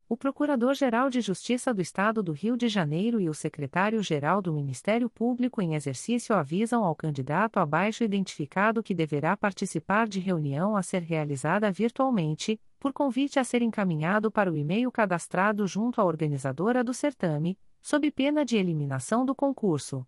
O 0.09 0.17
Procurador-Geral 0.17 1.11
de 1.11 1.21
Justiça 1.21 1.75
do 1.75 1.83
Estado 1.83 2.23
do 2.23 2.33
Rio 2.33 2.57
de 2.57 2.67
Janeiro 2.67 3.21
e 3.21 3.29
o 3.29 3.35
Secretário-Geral 3.35 4.41
do 4.41 4.55
Ministério 4.55 5.11
Público 5.11 5.61
em 5.61 5.75
exercício 5.75 6.35
avisam 6.35 6.83
ao 6.83 6.97
candidato 6.97 7.59
abaixo 7.59 8.05
identificado 8.05 8.83
que 8.83 8.95
deverá 8.95 9.37
participar 9.37 10.09
de 10.09 10.19
reunião 10.19 10.75
a 10.75 10.83
ser 10.83 11.03
realizada 11.03 11.71
virtualmente, 11.71 12.59
por 12.81 12.95
convite 12.95 13.39
a 13.39 13.45
ser 13.45 13.61
encaminhado 13.61 14.31
para 14.31 14.51
o 14.51 14.57
e-mail 14.57 14.91
cadastrado 14.91 15.67
junto 15.67 16.01
à 16.01 16.05
organizadora 16.07 16.83
do 16.83 16.95
certame, 16.95 17.59
sob 17.87 18.11
pena 18.11 18.45
de 18.45 18.57
eliminação 18.57 19.25
do 19.25 19.33
concurso. 19.33 20.05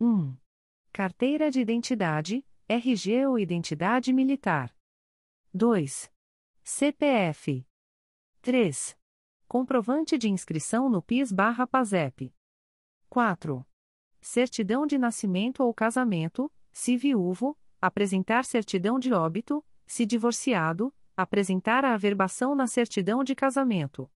1. 0.00 0.34
Carteira 0.90 1.50
de 1.50 1.60
identidade, 1.60 2.42
RG 2.66 3.26
ou 3.26 3.38
identidade 3.38 4.10
militar. 4.14 4.74
2. 5.52 6.10
CPF. 6.64 7.66
3. 8.40 9.01
Comprovante 9.52 10.16
de 10.16 10.30
inscrição 10.30 10.88
no 10.88 11.02
PIS/PASEP. 11.02 12.34
4. 13.10 13.66
certidão 14.18 14.86
de 14.86 14.96
nascimento 14.96 15.62
ou 15.62 15.74
casamento, 15.74 16.50
se 16.72 16.96
viúvo, 16.96 17.54
apresentar 17.78 18.46
certidão 18.46 18.98
de 18.98 19.12
óbito, 19.12 19.62
se 19.84 20.06
divorciado, 20.06 20.90
apresentar 21.14 21.84
a 21.84 21.92
averbação 21.92 22.54
na 22.54 22.66
certidão 22.66 23.22
de 23.22 23.34
casamento. 23.34 24.10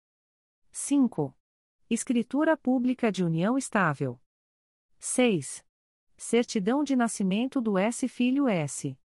5. 0.72 1.36
Escritura 1.90 2.56
pública 2.56 3.12
de 3.12 3.22
união 3.22 3.58
estável. 3.58 4.18
6. 4.98 5.62
Certidão 6.16 6.82
de 6.82 6.96
nascimento 6.96 7.60
do 7.60 7.76
S 7.76 8.08
filho 8.08 8.48
S. 8.48 8.98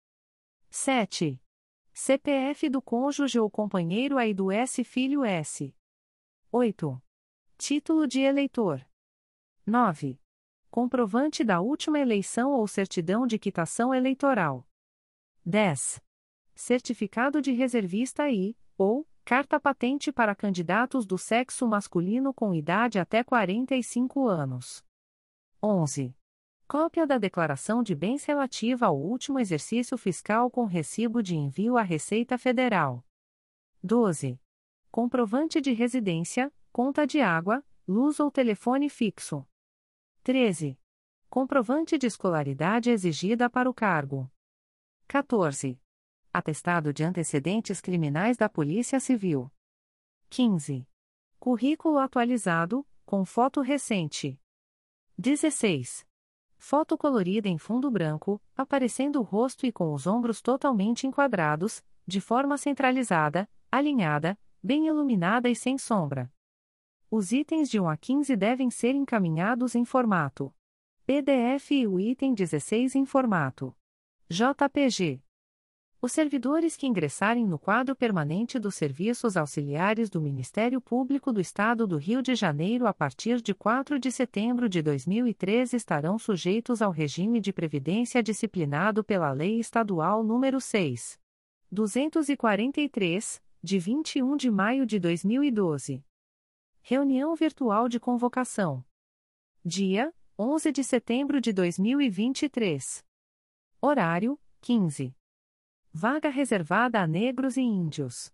7. 0.71 1.43
CPF 1.93 2.71
do 2.71 2.81
cônjuge 2.81 3.41
ou 3.41 3.51
companheiro 3.51 4.17
aí 4.17 4.33
do 4.33 4.53
S 4.53 4.85
filho 4.85 5.25
S. 5.25 5.75
8. 6.53 7.01
Título 7.57 8.09
de 8.09 8.23
eleitor. 8.23 8.85
9. 9.65 10.21
Comprovante 10.69 11.45
da 11.45 11.61
última 11.61 12.01
eleição 12.01 12.51
ou 12.51 12.67
certidão 12.67 13.25
de 13.25 13.39
quitação 13.39 13.95
eleitoral. 13.95 14.67
10. 15.45 16.03
Certificado 16.53 17.41
de 17.41 17.53
reservista 17.53 18.29
e, 18.29 18.57
ou, 18.77 19.07
carta 19.25 19.61
patente 19.61 20.11
para 20.11 20.35
candidatos 20.35 21.07
do 21.07 21.17
sexo 21.17 21.69
masculino 21.69 22.35
com 22.35 22.53
idade 22.53 22.99
até 22.99 23.23
45 23.23 24.27
anos. 24.27 24.85
11. 25.63 26.13
Cópia 26.67 27.07
da 27.07 27.17
declaração 27.17 27.81
de 27.81 27.95
bens 27.95 28.25
relativa 28.25 28.87
ao 28.87 28.99
último 28.99 29.39
exercício 29.39 29.97
fiscal 29.97 30.51
com 30.51 30.65
recibo 30.65 31.23
de 31.23 31.37
envio 31.37 31.77
à 31.77 31.83
Receita 31.83 32.37
Federal. 32.37 33.05
12. 33.81 34.37
Comprovante 34.91 35.61
de 35.61 35.73
residência, 35.73 36.53
conta 36.73 37.07
de 37.07 37.21
água, 37.21 37.65
luz 37.87 38.19
ou 38.19 38.29
telefone 38.29 38.89
fixo. 38.89 39.47
13. 40.25 40.77
Comprovante 41.29 41.97
de 41.97 42.09
escolaridade 42.09 42.91
exigida 42.91 43.49
para 43.49 43.71
o 43.71 43.73
cargo. 43.73 44.29
14. 45.07 45.81
Atestado 46.33 46.93
de 46.93 47.05
antecedentes 47.05 47.81
criminais 47.81 48.37
da 48.37 48.49
Polícia 48.49 48.99
Civil. 48.99 49.49
15. 50.29 50.85
Currículo 51.39 51.99
atualizado, 51.99 52.85
com 53.07 53.25
foto 53.25 53.61
recente. 53.61 54.41
16. 55.17 56.05
Foto 56.59 56.99
colorida 56.99 57.49
em 57.49 57.59
fundo 57.59 57.89
branco, 57.93 58.43
aparecendo 58.57 59.21
o 59.21 59.23
rosto 59.23 59.67
e 59.67 59.71
com 59.71 59.95
os 59.95 60.09
ombros 60.09 60.43
totalmente 60.43 61.07
enquadrados, 61.07 61.81
de 62.05 62.21
forma 62.21 62.59
centralizada, 62.59 63.49
alinhada, 63.71 64.37
bem 64.63 64.87
iluminada 64.87 65.49
e 65.49 65.55
sem 65.57 65.79
sombra. 65.79 66.33
Os 67.11 67.33
itens 67.33 67.69
de 67.69 67.81
1 67.81 67.89
a 67.89 67.97
15 67.97 68.37
devem 68.37 68.71
ser 68.71 68.95
encaminhados 68.95 69.75
em 69.75 69.85
formato 69.85 70.55
PDF 71.05 71.73
e 71.73 71.87
o 71.87 71.99
item 71.99 72.35
16 72.35 72.95
em 72.95 73.05
formato 73.05 73.75
JPG. 74.29 75.21
Os 76.03 76.13
servidores 76.13 76.77
que 76.77 76.87
ingressarem 76.87 77.45
no 77.45 77.59
quadro 77.59 77.95
permanente 77.95 78.59
dos 78.59 78.75
serviços 78.75 79.37
auxiliares 79.37 80.09
do 80.09 80.21
Ministério 80.21 80.81
Público 80.81 81.31
do 81.31 81.41
Estado 81.41 81.87
do 81.87 81.99
Rio 81.99 82.23
de 82.23 82.35
Janeiro 82.35 82.87
a 82.87 82.95
partir 82.95 83.43
de 83.43 83.53
4 83.53 83.99
de 83.99 84.11
setembro 84.11 84.67
de 84.67 84.81
2013 84.81 85.77
estarão 85.77 86.19
sujeitos 86.19 86.81
ao 86.81 86.91
regime 86.91 87.39
de 87.39 87.53
previdência 87.53 88.23
disciplinado 88.23 89.05
pela 89.05 89.31
Lei 89.33 89.59
Estadual 89.59 90.25
nº 90.25 90.59
6. 90.59 91.19
243, 91.71 93.43
de 93.63 93.79
21 93.79 94.37
de 94.39 94.51
maio 94.51 94.87
de 94.87 94.99
2012. 94.99 96.03
Reunião 96.81 97.35
Virtual 97.37 97.91
de 97.91 98.01
Convocação. 98.01 98.83
Dia: 99.63 100.15
11 100.39 100.73
de 100.73 100.83
setembro 100.83 101.43
de 101.43 101.53
2023. 101.53 103.05
Horário: 103.79 104.41
15. 104.63 105.15
Vaga 105.93 106.31
reservada 106.31 107.03
a 107.03 107.07
negros 107.07 107.59
e 107.59 107.61
índios. 107.61 108.33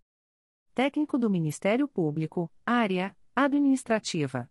Técnico 0.73 1.19
do 1.19 1.29
Ministério 1.29 1.89
Público, 1.89 2.49
área 2.65 3.17
administrativa. 3.35 4.49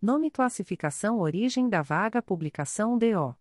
Nome, 0.00 0.30
classificação, 0.30 1.18
origem 1.18 1.68
da 1.68 1.82
vaga, 1.82 2.22
publicação 2.22 2.96
DO. 2.96 3.36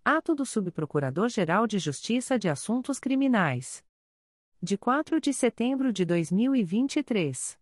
Ato 0.05 0.35
do 0.35 0.45
Subprocurador-Geral 0.45 1.67
de 1.67 1.79
Justiça 1.79 2.39
de 2.39 2.51
Assuntos 2.51 3.01
Criminais. 3.01 3.83
De 4.63 4.77
4 4.77 5.19
de 5.19 5.33
setembro 5.33 5.91
de 5.91 6.05
2023. 6.05 7.59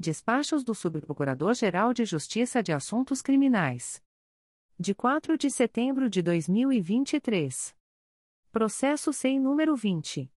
Despachos 0.00 0.62
do 0.62 0.76
Subprocurador-Geral 0.76 1.92
de 1.92 2.04
Justiça 2.04 2.62
de 2.62 2.72
Assuntos 2.72 3.20
Criminais. 3.20 4.00
De 4.78 4.94
4 4.94 5.36
de 5.36 5.50
setembro 5.50 6.08
de 6.08 6.22
2023. 6.22 7.74
Processo 8.52 9.12
SEI 9.12 9.40
número 9.40 9.74
20. 9.74 10.30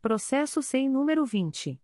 Processo 0.00 0.62
SEI 0.62 0.88
número 0.88 1.26
20. 1.26 1.78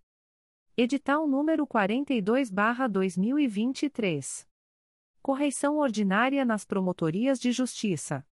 Edital 0.74 1.28
número 1.28 1.66
42/2023. 1.66 4.48
Correição 5.20 5.76
ordinária 5.76 6.46
nas 6.46 6.64
promotorias 6.64 7.38
de 7.38 7.52
justiça. 7.52 8.26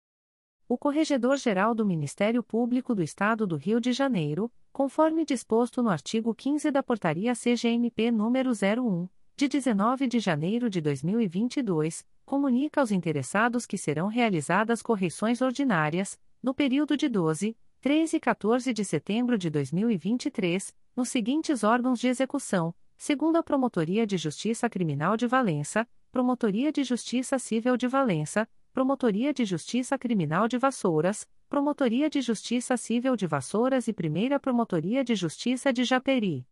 O 0.68 0.78
Corregedor-Geral 0.78 1.74
do 1.74 1.84
Ministério 1.84 2.44
Público 2.44 2.94
do 2.94 3.02
Estado 3.02 3.44
do 3.44 3.56
Rio 3.56 3.80
de 3.80 3.92
Janeiro, 3.92 4.52
conforme 4.72 5.24
disposto 5.24 5.82
no 5.82 5.90
artigo 5.90 6.32
15 6.32 6.70
da 6.70 6.80
Portaria 6.80 7.34
CGMP 7.34 8.12
número 8.12 8.52
01 8.52 9.08
de 9.36 9.48
19 9.48 10.06
de 10.06 10.18
janeiro 10.18 10.70
de 10.70 10.80
2022, 10.80 12.06
comunica 12.24 12.80
aos 12.80 12.90
interessados 12.90 13.66
que 13.66 13.76
serão 13.76 14.08
realizadas 14.08 14.80
correições 14.80 15.42
ordinárias, 15.42 16.18
no 16.42 16.54
período 16.54 16.96
de 16.96 17.06
12, 17.06 17.54
13 17.82 18.16
e 18.16 18.20
14 18.20 18.72
de 18.72 18.82
setembro 18.82 19.36
de 19.36 19.50
2023, 19.50 20.74
nos 20.96 21.10
seguintes 21.10 21.62
órgãos 21.62 22.00
de 22.00 22.08
execução, 22.08 22.74
segundo 22.96 23.36
a 23.36 23.42
Promotoria 23.42 24.06
de 24.06 24.16
Justiça 24.16 24.70
Criminal 24.70 25.18
de 25.18 25.26
Valença, 25.26 25.86
Promotoria 26.10 26.72
de 26.72 26.82
Justiça 26.82 27.38
Civil 27.38 27.76
de 27.76 27.86
Valença, 27.86 28.48
Promotoria 28.72 29.34
de 29.34 29.44
Justiça 29.44 29.98
Criminal 29.98 30.48
de 30.48 30.56
Vassouras, 30.56 31.28
Promotoria 31.46 32.08
de 32.08 32.22
Justiça 32.22 32.74
Civil 32.78 33.14
de 33.14 33.26
Vassouras 33.26 33.86
e 33.86 33.92
Primeira 33.92 34.40
Promotoria 34.40 35.04
de 35.04 35.14
Justiça 35.14 35.74
de 35.74 35.84
Japeri. 35.84 36.46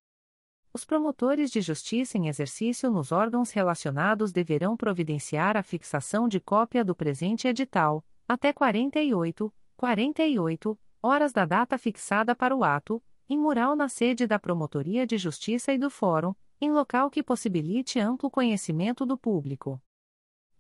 Os 0.75 0.85
promotores 0.85 1.51
de 1.53 1.61
justiça 1.61 2.19
em 2.19 2.27
exercício 2.27 2.91
nos 2.91 3.13
órgãos 3.13 3.53
relacionados 3.53 4.33
deverão 4.33 4.77
providenciar 4.77 5.57
a 5.57 5.63
fixação 5.63 6.27
de 6.27 6.41
cópia 6.41 6.85
do 6.85 6.97
presente 6.97 7.47
edital, 7.47 8.05
até 8.27 8.53
48, 8.53 9.55
48 9.77 10.77
horas 11.01 11.33
da 11.33 11.45
data 11.45 11.79
fixada 11.79 12.35
para 12.35 12.57
o 12.57 12.65
ato, 12.65 13.01
em 13.29 13.39
mural 13.39 13.77
na 13.77 13.89
sede 13.89 14.27
da 14.27 14.37
Promotoria 14.37 15.07
de 15.07 15.17
Justiça 15.17 15.73
e 15.73 15.79
do 15.79 15.89
Fórum, 15.89 16.35
em 16.61 16.73
local 16.73 17.09
que 17.09 17.23
possibilite 17.23 18.01
amplo 18.01 18.29
conhecimento 18.29 19.07
do 19.07 19.17
público. 19.17 19.81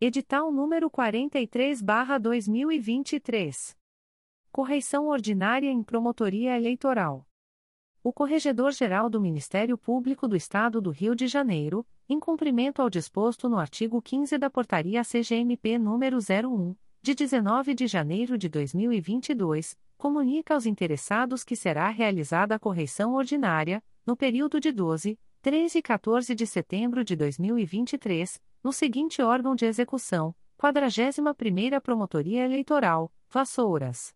Edital 0.00 0.52
número 0.52 0.88
43/2023. 0.90 3.76
Correição 4.52 5.08
ordinária 5.08 5.68
em 5.68 5.82
Promotoria 5.82 6.56
Eleitoral. 6.56 7.26
O 8.06 8.12
Corregedor-Geral 8.12 9.08
do 9.08 9.18
Ministério 9.18 9.78
Público 9.78 10.28
do 10.28 10.36
Estado 10.36 10.78
do 10.78 10.90
Rio 10.90 11.14
de 11.14 11.26
Janeiro, 11.26 11.86
em 12.06 12.20
cumprimento 12.20 12.82
ao 12.82 12.90
disposto 12.90 13.48
no 13.48 13.58
artigo 13.58 14.02
15 14.02 14.36
da 14.36 14.50
Portaria 14.50 15.02
CGMP 15.02 15.78
número 15.78 16.18
01, 16.18 16.76
de 17.00 17.14
19 17.14 17.72
de 17.72 17.86
janeiro 17.86 18.36
de 18.36 18.46
2022, 18.46 19.74
comunica 19.96 20.52
aos 20.52 20.66
interessados 20.66 21.42
que 21.42 21.56
será 21.56 21.88
realizada 21.88 22.54
a 22.54 22.58
correição 22.58 23.14
ordinária, 23.14 23.82
no 24.04 24.14
período 24.14 24.60
de 24.60 24.70
12, 24.70 25.18
13 25.40 25.78
e 25.78 25.80
14 25.80 26.34
de 26.34 26.46
setembro 26.46 27.02
de 27.02 27.16
2023, 27.16 28.38
no 28.62 28.70
seguinte 28.70 29.22
órgão 29.22 29.54
de 29.56 29.64
execução: 29.64 30.34
41ª 30.60 31.80
Promotoria 31.80 32.44
Eleitoral, 32.44 33.10
Vassouras. 33.30 34.14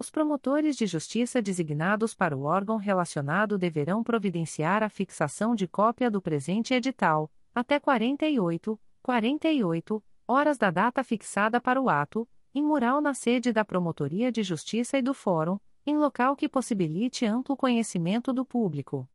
Os 0.00 0.08
promotores 0.08 0.76
de 0.76 0.86
justiça 0.86 1.42
designados 1.42 2.14
para 2.14 2.34
o 2.34 2.44
órgão 2.44 2.78
relacionado 2.78 3.58
deverão 3.58 4.02
providenciar 4.02 4.82
a 4.82 4.88
fixação 4.88 5.54
de 5.54 5.68
cópia 5.68 6.10
do 6.10 6.22
presente 6.22 6.72
edital, 6.72 7.30
até 7.54 7.78
48, 7.78 8.80
48 9.02 10.02
horas 10.26 10.56
da 10.56 10.70
data 10.70 11.04
fixada 11.04 11.60
para 11.60 11.78
o 11.78 11.90
ato, 11.90 12.26
em 12.54 12.62
mural 12.62 13.02
na 13.02 13.12
sede 13.12 13.52
da 13.52 13.62
Promotoria 13.62 14.32
de 14.32 14.42
Justiça 14.42 14.96
e 14.96 15.02
do 15.02 15.12
Fórum, 15.12 15.60
em 15.84 15.98
local 15.98 16.34
que 16.34 16.48
possibilite 16.48 17.26
amplo 17.26 17.54
conhecimento 17.54 18.32
do 18.32 18.42
público. 18.42 19.06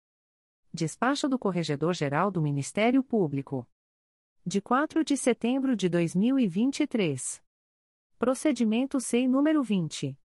Despacho 0.71 1.28
do 1.28 1.39
Corregedor-Geral 1.39 2.30
do 2.30 2.43
Ministério 2.43 3.02
Público. 3.02 3.67
De 4.45 4.62
4 4.62 5.04
de 5.04 5.17
setembro 5.17 5.76
de 5.76 5.89
2023. 5.89 7.41
Procedimento 8.19 9.00
SEI 9.00 9.28
número 9.28 9.63
20. 9.63 10.15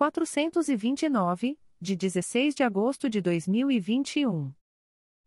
429, 0.00 1.58
de 1.78 1.94
16 1.94 2.54
de 2.54 2.62
agosto 2.62 3.10
de 3.10 3.20
2021. 3.20 4.50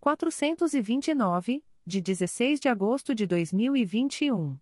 429, 0.00 1.62
de 1.86 2.00
16 2.00 2.58
de 2.58 2.70
agosto 2.70 3.14
de 3.14 3.26
2021. 3.26 4.58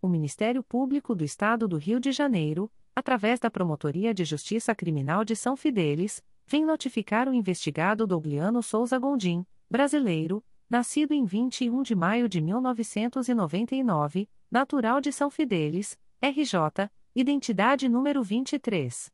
O 0.00 0.06
Ministério 0.06 0.62
Público 0.62 1.16
do 1.16 1.24
Estado 1.24 1.66
do 1.66 1.76
Rio 1.76 1.98
de 1.98 2.12
Janeiro, 2.12 2.70
através 2.94 3.40
da 3.40 3.50
Promotoria 3.50 4.14
de 4.14 4.24
Justiça 4.24 4.72
Criminal 4.72 5.24
de 5.24 5.34
São 5.34 5.56
Fidélis, 5.56 6.22
vem 6.46 6.64
notificar 6.64 7.28
o 7.28 7.34
investigado 7.34 8.06
Dougliano 8.06 8.62
Souza 8.62 8.96
Gondim, 9.00 9.44
brasileiro, 9.68 10.44
nascido 10.70 11.10
em 11.10 11.24
21 11.24 11.82
de 11.82 11.96
maio 11.96 12.28
de 12.28 12.40
1999, 12.40 14.28
natural 14.48 15.00
de 15.00 15.12
São 15.12 15.28
Fidélis, 15.28 15.98
RJ, 16.22 16.88
identidade 17.16 17.88
número 17.88 18.22
23. 18.22 19.10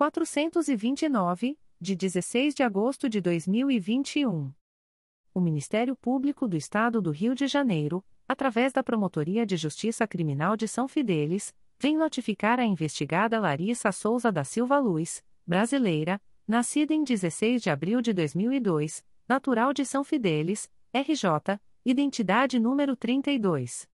429, 0.00 1.58
de 1.78 1.94
16 1.94 2.54
de 2.54 2.62
agosto 2.62 3.06
de 3.06 3.20
2021. 3.20 4.50
O 5.34 5.40
Ministério 5.42 5.94
Público 5.94 6.48
do 6.48 6.56
Estado 6.56 7.02
do 7.02 7.10
Rio 7.10 7.34
de 7.34 7.46
Janeiro, 7.46 8.02
através 8.26 8.72
da 8.72 8.82
Promotoria 8.82 9.44
de 9.44 9.58
Justiça 9.58 10.08
Criminal 10.08 10.56
de 10.56 10.66
São 10.66 10.88
Fidélis, 10.88 11.54
vem 11.78 11.98
notificar 11.98 12.58
a 12.58 12.64
investigada 12.64 13.38
Larissa 13.38 13.92
Souza 13.92 14.32
da 14.32 14.42
Silva 14.42 14.78
Luz, 14.78 15.22
brasileira, 15.46 16.18
nascida 16.48 16.94
em 16.94 17.04
16 17.04 17.60
de 17.60 17.68
abril 17.68 18.00
de 18.00 18.14
2002, 18.14 19.04
natural 19.28 19.74
de 19.74 19.84
São 19.84 20.02
Fidélis, 20.02 20.70
RJ, 20.94 21.60
identidade 21.84 22.58
número 22.58 22.96
32. 22.96 23.86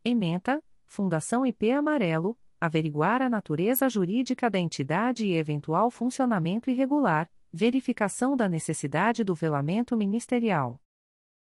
Ementa, 0.04 0.62
Fundação 0.86 1.46
IP 1.46 1.72
Amarelo, 1.72 2.38
averiguar 2.60 3.22
a 3.22 3.30
natureza 3.30 3.88
jurídica 3.88 4.50
da 4.50 4.60
entidade 4.60 5.26
e 5.26 5.38
eventual 5.38 5.90
funcionamento 5.90 6.70
irregular, 6.70 7.32
verificação 7.50 8.36
da 8.36 8.50
necessidade 8.50 9.24
do 9.24 9.34
velamento 9.34 9.96
ministerial. 9.96 10.78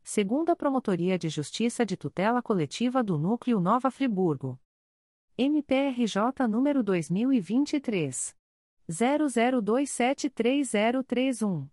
Segunda 0.00 0.54
Promotoria 0.54 1.18
de 1.18 1.28
Justiça 1.28 1.84
de 1.84 1.96
Tutela 1.96 2.40
Coletiva 2.40 3.02
do 3.02 3.18
Núcleo 3.18 3.58
Nova 3.58 3.90
Friburgo. 3.90 4.56
MPRJ 5.36 6.46
número 6.48 6.84
2023. 6.84 8.32
00273031. 8.88 11.68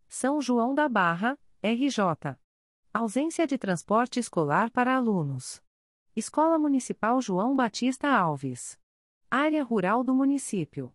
São 0.08 0.40
João 0.40 0.74
da 0.74 0.88
Barra, 0.88 1.38
RJ. 1.62 2.36
Ausência 2.92 3.46
de 3.46 3.56
transporte 3.56 4.18
escolar 4.18 4.72
para 4.72 4.96
alunos. 4.96 5.62
Escola 6.16 6.58
Municipal 6.58 7.20
João 7.20 7.54
Batista 7.54 8.08
Alves. 8.08 8.76
Área 9.30 9.62
Rural 9.62 10.02
do 10.02 10.12
Município. 10.12 10.92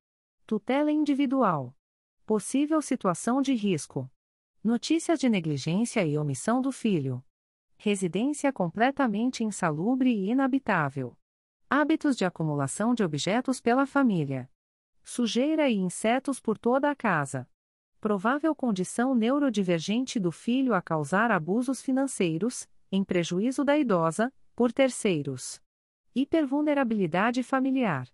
Tutela 0.45 0.91
individual. 0.91 1.73
Possível 2.25 2.81
situação 2.81 3.41
de 3.41 3.53
risco. 3.53 4.11
Notícias 4.63 5.19
de 5.19 5.29
negligência 5.29 6.05
e 6.05 6.17
omissão 6.17 6.61
do 6.61 6.71
filho. 6.71 7.23
Residência 7.77 8.51
completamente 8.51 9.43
insalubre 9.43 10.13
e 10.13 10.29
inabitável. 10.29 11.17
Hábitos 11.69 12.17
de 12.17 12.25
acumulação 12.25 12.93
de 12.93 13.03
objetos 13.03 13.61
pela 13.61 13.85
família. 13.85 14.51
Sujeira 15.03 15.69
e 15.69 15.75
insetos 15.75 16.39
por 16.39 16.57
toda 16.57 16.91
a 16.91 16.95
casa 16.95 17.47
provável 18.01 18.53
condição 18.55 19.15
neurodivergente 19.15 20.19
do 20.19 20.31
filho 20.31 20.73
a 20.73 20.81
causar 20.81 21.29
abusos 21.31 21.81
financeiros, 21.81 22.67
em 22.91 23.01
prejuízo 23.03 23.63
da 23.63 23.77
idosa, 23.77 24.33
por 24.55 24.73
terceiros. 24.73 25.61
Hipervulnerabilidade 26.13 27.41
familiar. 27.43 28.09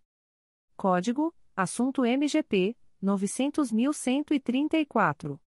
Código: 0.75 1.33
Assunto 1.55 2.05
MGP 2.05 2.75
900.134. 3.01 5.39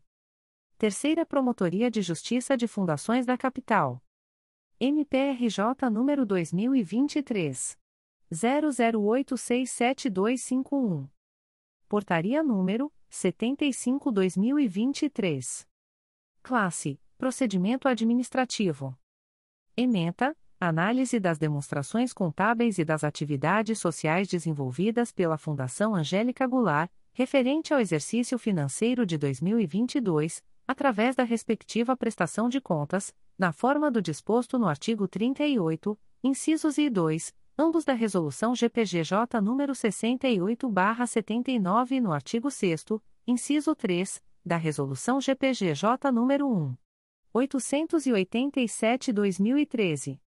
Terceira 0.78 1.26
Promotoria 1.26 1.90
de 1.90 2.00
Justiça 2.00 2.56
de 2.56 2.68
Fundações 2.68 3.26
da 3.26 3.36
Capital. 3.36 4.00
MPRJ 4.78 5.90
número 5.90 6.24
2023. 6.24 7.76
00867251. 8.32 11.08
Portaria 11.88 12.40
número 12.42 12.92
75-2023. 13.10 15.66
Classe: 16.42 17.00
Procedimento 17.18 17.88
Administrativo. 17.88 18.96
Ementa, 19.76 20.36
análise 20.60 21.18
das 21.18 21.36
demonstrações 21.36 22.12
contábeis 22.12 22.78
e 22.78 22.84
das 22.84 23.02
atividades 23.02 23.80
sociais 23.80 24.28
desenvolvidas 24.28 25.10
pela 25.10 25.36
Fundação 25.36 25.96
Angélica 25.96 26.46
Goulart, 26.46 26.88
referente 27.12 27.74
ao 27.74 27.80
exercício 27.80 28.38
financeiro 28.38 29.04
de 29.04 29.18
2022, 29.18 30.44
através 30.66 31.14
da 31.16 31.24
respectiva 31.24 31.96
prestação 31.96 32.48
de 32.48 32.60
contas, 32.60 33.12
na 33.36 33.50
forma 33.50 33.90
do 33.90 34.00
disposto 34.00 34.60
no 34.60 34.68
artigo 34.68 35.08
38, 35.08 35.98
incisos 36.22 36.78
I 36.78 36.82
e 36.82 36.90
2, 36.90 37.34
ambos 37.58 37.84
da 37.84 37.94
Resolução 37.94 38.54
GPGJ 38.54 39.40
nº 39.40 39.74
68/79 39.74 41.90
e 41.90 42.00
no 42.00 42.12
artigo 42.12 42.48
6 42.48 42.84
inciso 43.26 43.74
3, 43.74 44.22
da 44.46 44.56
Resolução 44.56 45.20
GPGJ 45.20 46.12
nº 46.12 46.44
1. 46.44 46.76
887-2013. 47.34 50.20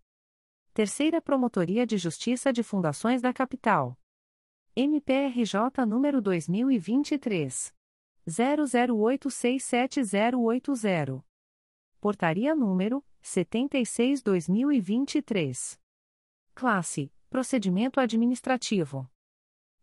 Terceira 0.73 1.21
Promotoria 1.21 1.85
de 1.85 1.99
Justiça 1.99 2.51
de 2.51 2.63
Fundações 2.63 3.21
da 3.21 3.31
Capital. 3.31 3.95
MPRJ 4.73 5.85
número 5.85 6.21
2023 6.21 7.73
00867080. 8.25 11.21
Portaria 11.99 12.55
número 12.55 13.03
76/2023. 13.21 15.77
Classe: 16.55 17.11
Procedimento 17.29 17.99
administrativo. 17.99 19.11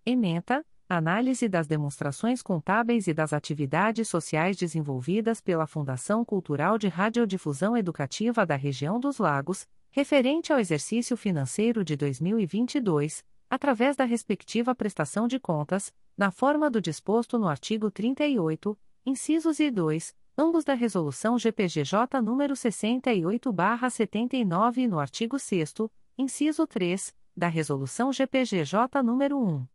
Ementa: 0.07 0.64
Análise 0.89 1.51
das 1.51 1.66
demonstrações 1.66 2.41
contábeis 2.41 3.07
e 3.07 3.12
das 3.12 3.34
atividades 3.34 4.09
sociais 4.09 4.57
desenvolvidas 4.57 5.43
pela 5.43 5.66
Fundação 5.66 6.24
Cultural 6.24 6.78
de 6.78 6.89
Radiodifusão 6.89 7.76
Educativa 7.76 8.47
da 8.47 8.57
Região 8.57 8.99
dos 8.99 9.18
Lagos, 9.18 9.68
referente 9.91 10.51
ao 10.51 10.59
exercício 10.59 11.14
financeiro 11.14 11.84
de 11.84 11.95
2022 11.95 13.22
através 13.49 13.96
da 13.96 14.05
respectiva 14.05 14.74
prestação 14.74 15.26
de 15.26 15.40
contas, 15.40 15.90
na 16.16 16.30
forma 16.30 16.70
do 16.70 16.80
disposto 16.80 17.38
no 17.38 17.49
artigo 17.49 17.90
38, 17.90 18.78
incisos 19.07 19.59
e 19.61 19.70
2, 19.70 20.14
ambos 20.36 20.64
da 20.64 20.74
Resolução 20.74 21.38
GPGJ 21.38 22.20
nº 22.20 22.55
68/79 22.55 24.78
e 24.78 24.88
no 24.88 24.99
artigo 24.99 25.38
6 25.38 25.74
inciso 26.16 26.66
3, 26.66 27.14
da 27.36 27.49
Resolução 27.49 28.11
GPGJ 28.12 29.03
nº 29.03 29.34
1. 29.34 29.66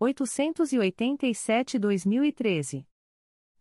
887/2013. 0.00 2.86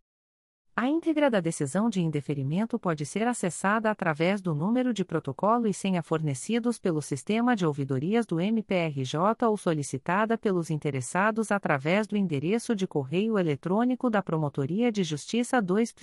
A 0.73 0.87
íntegra 0.87 1.29
da 1.29 1.41
decisão 1.41 1.89
de 1.89 2.01
indeferimento 2.01 2.79
pode 2.79 3.05
ser 3.05 3.27
acessada 3.27 3.91
através 3.91 4.41
do 4.41 4.55
número 4.55 4.93
de 4.93 5.03
protocolo 5.03 5.67
e 5.67 5.73
senha 5.73 6.01
fornecidos 6.01 6.79
pelo 6.79 7.01
sistema 7.01 7.55
de 7.55 7.65
ouvidorias 7.65 8.25
do 8.25 8.39
MPRJ 8.39 9.47
ou 9.47 9.57
solicitada 9.57 10.37
pelos 10.37 10.69
interessados 10.69 11.51
através 11.51 12.07
do 12.07 12.15
endereço 12.15 12.73
de 12.73 12.87
correio 12.87 13.37
eletrônico 13.37 14.09
da 14.09 14.23
Promotoria 14.23 14.91
de 14.91 15.03
Justiça 15.03 15.61
2 15.61 15.93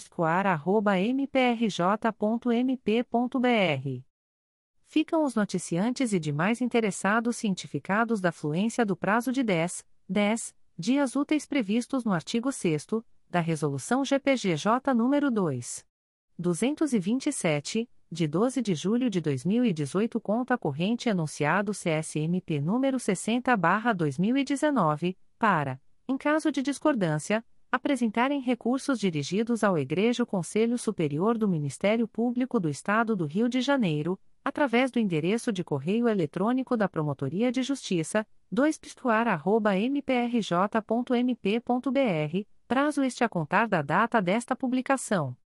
mprj.mp.br 1.10 4.07
ficam 4.88 5.22
os 5.22 5.34
noticiantes 5.34 6.14
e 6.14 6.18
demais 6.18 6.62
interessados 6.62 7.36
cientificados 7.36 8.22
da 8.22 8.32
fluência 8.32 8.86
do 8.86 8.96
prazo 8.96 9.30
de 9.30 9.42
10, 9.42 9.84
10 10.08 10.54
dias 10.78 11.14
úteis 11.14 11.44
previstos 11.44 12.04
no 12.04 12.12
artigo 12.12 12.50
6 12.50 12.86
da 13.28 13.40
Resolução 13.40 14.02
GPGJ 14.02 14.94
nº 14.94 15.30
2. 15.30 15.84
227, 16.38 17.86
de 18.10 18.26
12 18.26 18.62
de 18.62 18.74
julho 18.74 19.10
de 19.10 19.20
2018 19.20 20.18
conta 20.18 20.56
corrente 20.56 21.10
anunciado 21.10 21.72
CSMP 21.72 22.58
número 22.58 22.96
60/2019, 22.96 25.18
para, 25.38 25.78
em 26.08 26.16
caso 26.16 26.50
de 26.50 26.62
discordância, 26.62 27.44
apresentarem 27.70 28.40
recursos 28.40 28.98
dirigidos 28.98 29.62
ao 29.62 29.76
Egrejo 29.76 30.24
Conselho 30.24 30.78
Superior 30.78 31.36
do 31.36 31.46
Ministério 31.46 32.08
Público 32.08 32.58
do 32.58 32.70
Estado 32.70 33.14
do 33.14 33.26
Rio 33.26 33.50
de 33.50 33.60
Janeiro, 33.60 34.18
através 34.48 34.90
do 34.90 34.98
endereço 34.98 35.52
de 35.52 35.62
correio 35.62 36.08
eletrônico 36.08 36.74
da 36.74 36.88
Promotoria 36.88 37.52
de 37.52 37.62
Justiça, 37.62 38.26
2 38.50 38.80
mprj.mp.br, 39.92 40.48
prazo 42.66 43.02
este 43.02 43.22
a 43.22 43.28
contar 43.28 43.68
da 43.68 43.82
data 43.82 44.22
desta 44.22 44.56
publicação. 44.56 45.36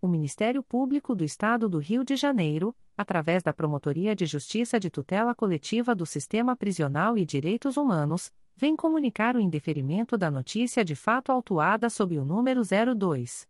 O 0.00 0.06
Ministério 0.06 0.62
Público 0.62 1.16
do 1.16 1.24
Estado 1.24 1.68
do 1.68 1.78
Rio 1.78 2.04
de 2.04 2.14
Janeiro, 2.14 2.76
através 2.96 3.42
da 3.42 3.52
Promotoria 3.52 4.14
de 4.14 4.24
Justiça 4.24 4.78
de 4.78 4.88
Tutela 4.88 5.34
Coletiva 5.34 5.92
do 5.92 6.06
Sistema 6.06 6.54
Prisional 6.54 7.18
e 7.18 7.26
Direitos 7.26 7.76
Humanos, 7.76 8.30
vem 8.54 8.76
comunicar 8.76 9.34
o 9.34 9.40
indeferimento 9.40 10.16
da 10.16 10.30
notícia 10.30 10.84
de 10.84 10.94
fato 10.94 11.32
autuada 11.32 11.90
sob 11.90 12.16
o 12.16 12.24
número 12.24 12.62
02 12.62 13.48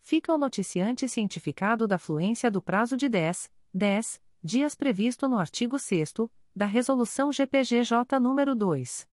Fica 0.00 0.32
o 0.32 0.38
noticiante 0.38 1.08
cientificado 1.08 1.88
da 1.88 1.98
fluência 1.98 2.48
do 2.48 2.62
prazo 2.62 2.96
de 2.96 3.08
10, 3.08 3.50
10 3.74 4.24
dias 4.46 4.76
previsto 4.76 5.28
no 5.28 5.38
artigo 5.38 5.76
6 5.76 6.14
da 6.54 6.66
Resolução 6.66 7.32
GPGJ 7.32 7.98
nº 8.20 8.54
2. 8.54 9.08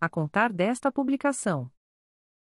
a 0.00 0.08
contar 0.08 0.52
desta 0.52 0.90
publicação. 0.90 1.70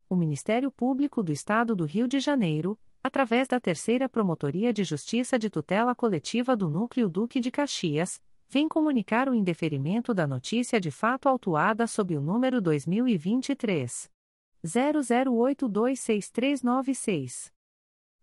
O 0.10 0.16
Ministério 0.16 0.72
Público 0.72 1.22
do 1.22 1.32
Estado 1.32 1.76
do 1.76 1.86
Rio 1.86 2.08
de 2.08 2.20
Janeiro, 2.20 2.80
através 3.04 3.48
da 3.48 3.60
Terceira 3.60 4.08
Promotoria 4.08 4.72
de 4.72 4.84
Justiça 4.84 5.38
de 5.38 5.50
Tutela 5.50 5.94
Coletiva 5.94 6.56
do 6.56 6.70
Núcleo 6.70 7.10
Duque 7.10 7.40
de 7.40 7.52
Caxias, 7.52 8.22
vem 8.48 8.68
comunicar 8.68 9.30
o 9.30 9.36
indeferimento 9.36 10.14
da 10.14 10.26
notícia 10.26 10.80
de 10.80 10.90
fato 10.90 11.28
autuada 11.28 11.86
sob 11.86 12.16
o 12.16 12.22
número 12.22 12.62
2023 12.62 14.10
00826396. 14.66 17.52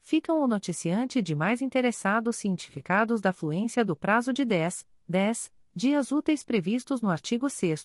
Ficam 0.00 0.42
o 0.42 0.48
noticiante 0.48 1.20
de 1.20 1.34
mais 1.34 1.60
interessados 1.60 2.36
cientificados 2.36 3.20
da 3.20 3.30
fluência 3.30 3.84
do 3.84 3.94
prazo 3.94 4.32
de 4.32 4.46
10, 4.46 4.86
10 5.06 5.52
dias 5.74 6.10
úteis 6.10 6.42
previstos 6.42 7.02
no 7.02 7.10
artigo 7.10 7.50
6 7.50 7.84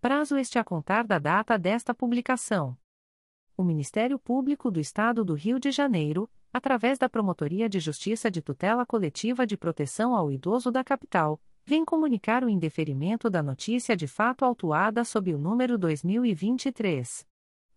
prazo 0.00 0.36
este 0.36 0.58
a 0.58 0.64
contar 0.64 1.06
da 1.06 1.18
data 1.18 1.58
desta 1.58 1.94
publicação. 1.94 2.76
O 3.56 3.64
Ministério 3.64 4.18
Público 4.18 4.70
do 4.70 4.78
Estado 4.78 5.24
do 5.24 5.32
Rio 5.34 5.58
de 5.58 5.70
Janeiro, 5.70 6.28
através 6.52 6.98
da 6.98 7.08
Promotoria 7.08 7.66
de 7.68 7.80
Justiça 7.80 8.30
de 8.30 8.42
Tutela 8.42 8.84
Coletiva 8.84 9.46
de 9.46 9.56
Proteção 9.56 10.14
ao 10.14 10.30
Idoso 10.30 10.70
da 10.70 10.84
Capital, 10.84 11.40
vem 11.64 11.84
comunicar 11.84 12.44
o 12.44 12.48
indeferimento 12.48 13.28
da 13.28 13.42
notícia 13.42 13.96
de 13.96 14.06
fato 14.06 14.44
autuada 14.44 15.04
sob 15.04 15.34
o 15.34 15.38
número 15.38 15.76
2023 15.76 17.26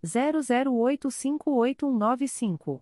00858195. 0.05 2.81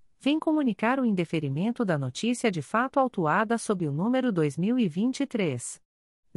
vem 0.21 0.39
comunicar 0.39 0.99
o 0.99 1.05
indeferimento 1.05 1.83
da 1.83 1.97
notícia 1.97 2.51
de 2.51 2.61
fato 2.61 2.99
autuada 2.99 3.57
sob 3.57 3.87
o 3.87 3.91
número 3.91 4.31
2023 4.31 5.81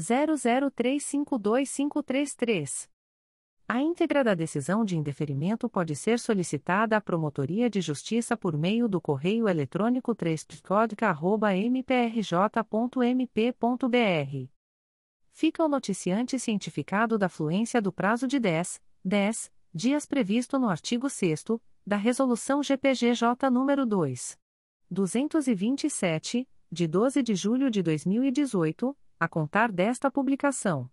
00352533. 0.01 2.89
A 3.69 3.81
íntegra 3.81 4.25
da 4.25 4.35
decisão 4.35 4.85
de 4.85 4.97
indeferimento 4.97 5.69
pode 5.69 5.95
ser 5.95 6.19
solicitada 6.19 6.97
à 6.97 7.01
Promotoria 7.01 7.69
de 7.69 7.81
Justiça 7.81 8.37
por 8.37 8.57
meio 8.57 8.89
do 8.89 9.01
correio 9.01 9.49
eletrônico 9.49 10.15
3 10.15 10.47
mprj.mp.br 11.71 14.55
fica 15.35 15.65
o 15.65 15.69
noticiante 15.69 16.39
cientificado 16.39 17.19
da 17.19 17.29
fluência 17.29 17.83
do 17.83 17.93
prazo 17.93 18.29
de 18.29 18.39
10, 18.39 18.81
10 19.05 19.53
dias 19.75 20.07
previsto 20.07 20.61
no 20.61 20.69
artigo 20.69 21.11
6 21.11 21.45
da 21.87 21.97
Resolução 21.97 22.63
GPGJ 22.63 23.51
nº 23.51 23.85
2. 23.85 24.39
227, 24.91 26.49
de 26.73 26.89
12 26.89 27.23
de 27.23 27.35
julho 27.35 27.71
de 27.71 27.83
2018, 27.83 28.97
a 29.21 29.29
contar 29.29 29.71
desta 29.71 30.11
publicação. 30.11 30.91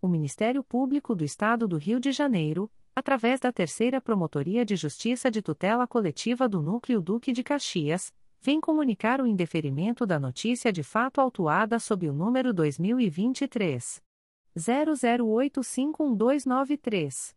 O 0.00 0.08
Ministério 0.08 0.64
Público 0.64 1.14
do 1.14 1.22
Estado 1.22 1.68
do 1.68 1.76
Rio 1.76 2.00
de 2.00 2.12
Janeiro, 2.12 2.72
através 2.94 3.40
da 3.40 3.52
Terceira 3.52 4.00
Promotoria 4.00 4.64
de 4.64 4.74
Justiça 4.74 5.30
de 5.30 5.42
Tutela 5.42 5.86
Coletiva 5.86 6.48
do 6.48 6.62
Núcleo 6.62 7.02
Duque 7.02 7.30
de 7.30 7.42
Caxias, 7.42 8.10
vem 8.40 8.58
comunicar 8.58 9.20
o 9.20 9.26
indeferimento 9.26 10.06
da 10.06 10.18
notícia 10.18 10.72
de 10.72 10.82
fato 10.82 11.20
autuada 11.20 11.78
sob 11.78 12.08
o 12.08 12.14
número 12.14 12.54
2023 12.54 14.02
00851293. 14.56 17.36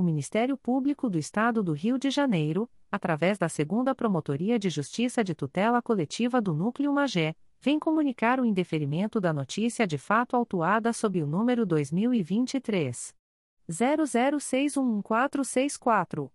O 0.00 0.02
Ministério 0.02 0.56
Público 0.56 1.10
do 1.10 1.18
Estado 1.18 1.62
do 1.62 1.74
Rio 1.74 1.98
de 1.98 2.08
Janeiro, 2.08 2.66
através 2.90 3.36
da 3.36 3.50
Segunda 3.50 3.94
Promotoria 3.94 4.58
de 4.58 4.70
Justiça 4.70 5.22
de 5.22 5.34
Tutela 5.34 5.82
Coletiva 5.82 6.40
do 6.40 6.54
Núcleo 6.54 6.90
Magé, 6.90 7.34
vem 7.60 7.78
comunicar 7.78 8.40
o 8.40 8.46
indeferimento 8.46 9.20
da 9.20 9.30
notícia 9.30 9.86
de 9.86 9.98
fato 9.98 10.34
autuada 10.34 10.90
sob 10.94 11.22
o 11.22 11.26
número 11.26 11.66
2023 11.66 13.14
00611464. 13.70 16.30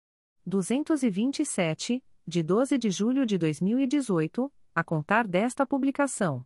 227, 0.45 2.03
de 2.25 2.43
12 2.43 2.77
de 2.77 2.89
julho 2.89 3.25
de 3.25 3.37
2018, 3.37 4.51
a 4.73 4.83
contar 4.83 5.27
desta 5.27 5.65
publicação. 5.65 6.45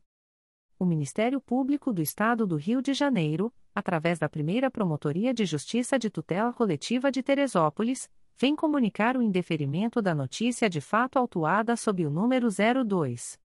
O 0.77 0.85
Ministério 0.85 1.39
Público 1.39 1.93
do 1.93 2.01
Estado 2.01 2.45
do 2.45 2.55
Rio 2.55 2.81
de 2.81 2.93
Janeiro, 2.93 3.53
através 3.73 4.19
da 4.19 4.27
primeira 4.27 4.69
Promotoria 4.69 5.33
de 5.33 5.45
Justiça 5.45 5.97
de 5.97 6.09
Tutela 6.09 6.51
Coletiva 6.51 7.11
de 7.11 7.23
Teresópolis, 7.23 8.09
vem 8.37 8.55
comunicar 8.55 9.15
o 9.15 9.21
indeferimento 9.21 10.01
da 10.01 10.15
notícia 10.15 10.69
de 10.69 10.81
fato 10.81 11.17
autuada 11.17 11.75
sob 11.75 12.05
o 12.05 12.09
número 12.09 12.47
02. 12.49 13.40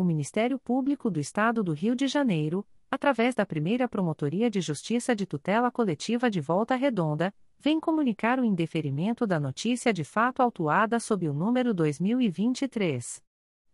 O 0.00 0.04
Ministério 0.04 0.60
Público 0.60 1.10
do 1.10 1.18
Estado 1.18 1.60
do 1.60 1.72
Rio 1.72 1.96
de 1.96 2.06
Janeiro, 2.06 2.64
através 2.88 3.34
da 3.34 3.44
primeira 3.44 3.88
Promotoria 3.88 4.48
de 4.48 4.60
Justiça 4.60 5.12
de 5.12 5.26
Tutela 5.26 5.72
Coletiva 5.72 6.30
de 6.30 6.40
Volta 6.40 6.76
Redonda, 6.76 7.34
vem 7.58 7.80
comunicar 7.80 8.38
o 8.38 8.44
indeferimento 8.44 9.26
da 9.26 9.40
notícia 9.40 9.92
de 9.92 10.04
fato 10.04 10.40
autuada 10.40 11.00
sob 11.00 11.28
o 11.28 11.34
número 11.34 11.74
2023 11.74 13.20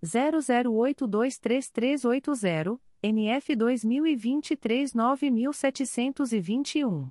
00823380, 0.02 2.80
NF 3.02 3.54
2023 3.54 4.94
9721. 4.94 7.10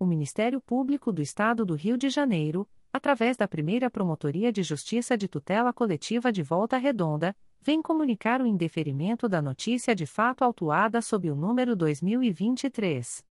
O 0.00 0.06
Ministério 0.06 0.60
Público 0.62 1.12
do 1.12 1.20
Estado 1.20 1.62
do 1.62 1.74
Rio 1.74 1.98
de 1.98 2.08
Janeiro, 2.08 2.66
através 2.90 3.36
da 3.36 3.46
primeira 3.46 3.90
Promotoria 3.90 4.50
de 4.50 4.62
Justiça 4.62 5.14
de 5.14 5.28
Tutela 5.28 5.74
Coletiva 5.74 6.32
de 6.32 6.42
Volta 6.42 6.78
Redonda, 6.78 7.36
vem 7.60 7.82
comunicar 7.82 8.40
o 8.40 8.46
indeferimento 8.46 9.28
da 9.28 9.42
notícia 9.42 9.94
de 9.94 10.06
fato 10.06 10.42
autuada 10.42 11.02
sob 11.02 11.30
o 11.30 11.36
número 11.36 11.76
2023 11.76 13.22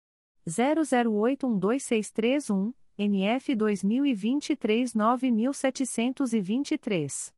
00812631. 0.46 2.74
NF 2.98 3.54
2023 3.54 4.92
9723. 4.92 7.37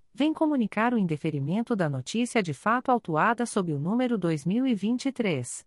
vem 0.13 0.33
comunicar 0.33 0.93
o 0.93 0.97
indeferimento 0.97 1.73
da 1.75 1.89
notícia 1.89 2.43
de 2.43 2.53
fato 2.53 2.91
autuada 2.91 3.45
sob 3.45 3.73
o 3.73 3.79
número 3.79 4.17
2023 4.17 5.65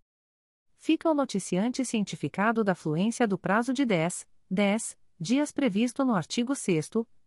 Fica 0.77 1.11
o 1.11 1.15
noticiante 1.15 1.85
cientificado 1.85 2.63
da 2.63 2.77
fluência 2.77 3.27
do 3.27 3.37
prazo 3.37 3.73
de 3.73 3.85
10, 3.85 4.29
10 4.49 4.97
dias 5.19 5.51
previsto 5.51 6.05
no 6.05 6.15
artigo 6.15 6.55
6 6.55 6.89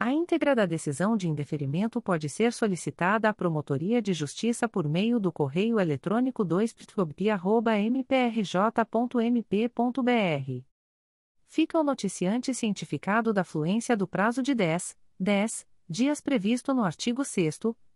A 0.00 0.12
íntegra 0.12 0.54
da 0.54 0.64
decisão 0.64 1.16
de 1.16 1.28
indeferimento 1.28 2.00
pode 2.00 2.28
ser 2.28 2.52
solicitada 2.52 3.28
à 3.28 3.34
Promotoria 3.34 4.00
de 4.00 4.12
Justiça 4.12 4.68
por 4.68 4.88
meio 4.88 5.18
do 5.18 5.32
correio 5.32 5.80
eletrônico 5.80 6.44
2 6.44 6.72
mprj.mp.br. 7.90 10.64
Fica 11.46 11.80
o 11.80 11.82
noticiante 11.82 12.54
cientificado 12.54 13.32
da 13.32 13.42
fluência 13.42 13.96
do 13.96 14.06
prazo 14.06 14.40
de 14.40 14.54
10, 14.54 14.96
10 15.18 15.66
dias 15.88 16.20
previsto 16.20 16.72
no 16.72 16.84
artigo 16.84 17.24
6 17.24 17.58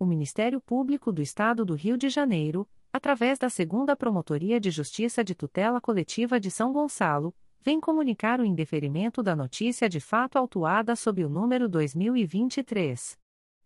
o 0.00 0.06
Ministério 0.06 0.60
Público 0.62 1.12
do 1.12 1.20
Estado 1.20 1.62
do 1.62 1.74
Rio 1.74 1.98
de 1.98 2.08
Janeiro, 2.08 2.66
através 2.90 3.38
da 3.38 3.50
Segunda 3.50 3.94
Promotoria 3.94 4.58
de 4.58 4.70
Justiça 4.70 5.22
de 5.22 5.34
Tutela 5.34 5.78
Coletiva 5.78 6.40
de 6.40 6.50
São 6.50 6.72
Gonçalo, 6.72 7.34
vem 7.60 7.78
comunicar 7.78 8.40
o 8.40 8.44
indeferimento 8.44 9.22
da 9.22 9.36
notícia 9.36 9.90
de 9.90 10.00
fato 10.00 10.38
autuada 10.38 10.96
sob 10.96 11.22
o 11.22 11.28
número 11.28 11.68
2023 11.68 13.18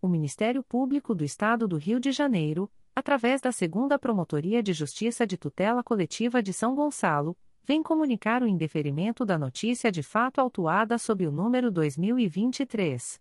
o 0.00 0.08
Ministério 0.08 0.62
Público 0.62 1.14
do 1.14 1.24
Estado 1.24 1.68
do 1.68 1.76
Rio 1.76 2.00
de 2.00 2.12
Janeiro, 2.12 2.70
através 2.94 3.40
da 3.40 3.50
Segunda 3.52 3.98
Promotoria 3.98 4.62
de 4.62 4.72
Justiça 4.72 5.26
de 5.26 5.36
Tutela 5.36 5.82
Coletiva 5.82 6.40
de 6.42 6.52
São 6.52 6.74
Gonçalo, 6.74 7.36
vem 7.64 7.82
comunicar 7.82 8.42
o 8.42 8.46
indeferimento 8.46 9.24
da 9.24 9.38
notícia 9.38 9.90
de 9.92 10.02
fato 10.02 10.40
autuada 10.40 10.98
sob 10.98 11.26
o 11.26 11.32
número 11.32 11.70
2023 11.70 13.20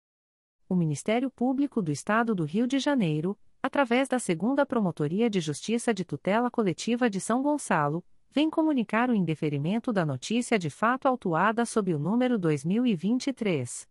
o 0.71 0.75
Ministério 0.75 1.29
Público 1.29 1.81
do 1.81 1.91
Estado 1.91 2.33
do 2.33 2.45
Rio 2.45 2.65
de 2.65 2.79
Janeiro, 2.79 3.37
através 3.61 4.07
da 4.07 4.17
Segunda 4.17 4.65
Promotoria 4.65 5.29
de 5.29 5.41
Justiça 5.41 5.93
de 5.93 6.05
Tutela 6.05 6.49
Coletiva 6.49 7.09
de 7.09 7.19
São 7.19 7.41
Gonçalo, 7.41 8.01
vem 8.31 8.49
comunicar 8.49 9.09
o 9.09 9.13
indeferimento 9.13 9.91
da 9.91 10.05
notícia 10.05 10.57
de 10.57 10.69
fato 10.69 11.09
autuada 11.09 11.65
sob 11.65 11.93
o 11.93 11.99
número 11.99 12.39
2023 12.39 13.85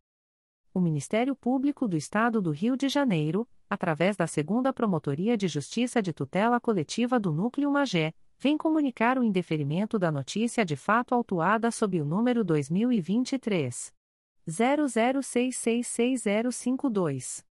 O 0.73 0.79
Ministério 0.79 1.35
Público 1.35 1.85
do 1.85 1.97
Estado 1.97 2.41
do 2.41 2.51
Rio 2.51 2.77
de 2.77 2.87
Janeiro, 2.87 3.45
através 3.69 4.15
da 4.15 4.25
Segunda 4.25 4.71
Promotoria 4.71 5.35
de 5.35 5.49
Justiça 5.49 6.01
de 6.01 6.13
Tutela 6.13 6.61
Coletiva 6.61 7.19
do 7.19 7.33
Núcleo 7.33 7.69
Magé, 7.69 8.13
vem 8.39 8.57
comunicar 8.57 9.19
o 9.19 9.23
indeferimento 9.23 9.99
da 9.99 10.09
notícia 10.09 10.63
de 10.63 10.77
fato 10.77 11.13
autuada 11.13 11.69
sob 11.71 11.99
o 11.99 12.05
número 12.05 12.45
2023 12.45 13.93
00666052. 14.47 17.43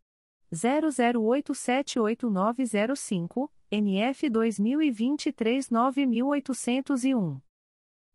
00878905, 0.53 3.49
NF 3.71 4.29
2023 4.29 5.69
9801. 5.69 7.41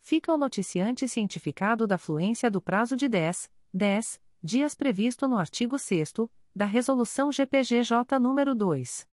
Fica 0.00 0.32
o 0.32 0.38
noticiante 0.38 1.08
cientificado 1.08 1.88
da 1.88 1.98
fluência 1.98 2.48
do 2.48 2.60
prazo 2.60 2.96
de 2.96 3.08
10, 3.08 3.50
10 3.74 4.20
dias 4.40 4.74
previsto 4.74 5.26
no 5.26 5.38
artigo 5.38 5.76
6 5.76 6.12
da 6.54 6.66
Resolução 6.66 7.32
GPGJ 7.32 8.20
nº 8.20 8.54
2. 8.54 9.11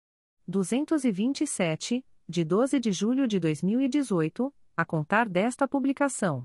227, 0.50 2.04
de 2.28 2.44
12 2.44 2.78
de 2.80 2.92
julho 2.92 3.26
de 3.28 3.38
2018, 3.38 4.52
a 4.76 4.84
contar 4.84 5.28
desta 5.28 5.68
publicação. 5.68 6.44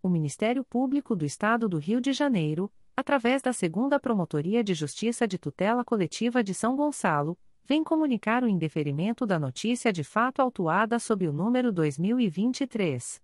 O 0.00 0.08
Ministério 0.08 0.64
Público 0.64 1.16
do 1.16 1.24
Estado 1.24 1.68
do 1.68 1.78
Rio 1.78 2.00
de 2.00 2.12
Janeiro, 2.12 2.72
através 2.96 3.42
da 3.42 3.52
Segunda 3.52 3.98
Promotoria 3.98 4.62
de 4.62 4.74
Justiça 4.74 5.26
de 5.26 5.38
Tutela 5.38 5.84
Coletiva 5.84 6.44
de 6.44 6.54
São 6.54 6.76
Gonçalo, 6.76 7.36
vem 7.64 7.82
comunicar 7.82 8.44
o 8.44 8.48
indeferimento 8.48 9.26
da 9.26 9.40
notícia 9.40 9.92
de 9.92 10.04
fato 10.04 10.40
autuada 10.40 11.00
sob 11.00 11.26
o 11.26 11.32
número 11.32 11.72
2023 11.72 13.20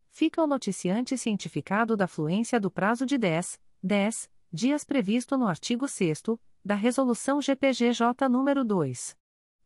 Fica 0.08 0.40
o 0.40 0.46
noticiante 0.46 1.18
cientificado 1.18 1.96
da 1.96 2.06
fluência 2.06 2.60
do 2.60 2.70
prazo 2.70 3.04
de 3.04 3.18
10, 3.18 3.60
10 3.82 4.32
dias 4.54 4.84
previsto 4.84 5.36
no 5.36 5.48
artigo 5.48 5.88
6 5.88 6.22
da 6.64 6.76
Resolução 6.76 7.42
GPGJ 7.42 8.28
nº 8.28 8.62
2. 8.62 9.16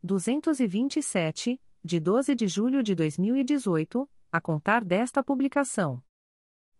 227, 0.02 1.60
de 1.84 2.00
12 2.00 2.34
de 2.34 2.48
julho 2.48 2.82
de 2.82 2.94
2018, 2.94 4.08
a 4.32 4.40
contar 4.40 4.82
desta 4.82 5.22
publicação. 5.22 6.02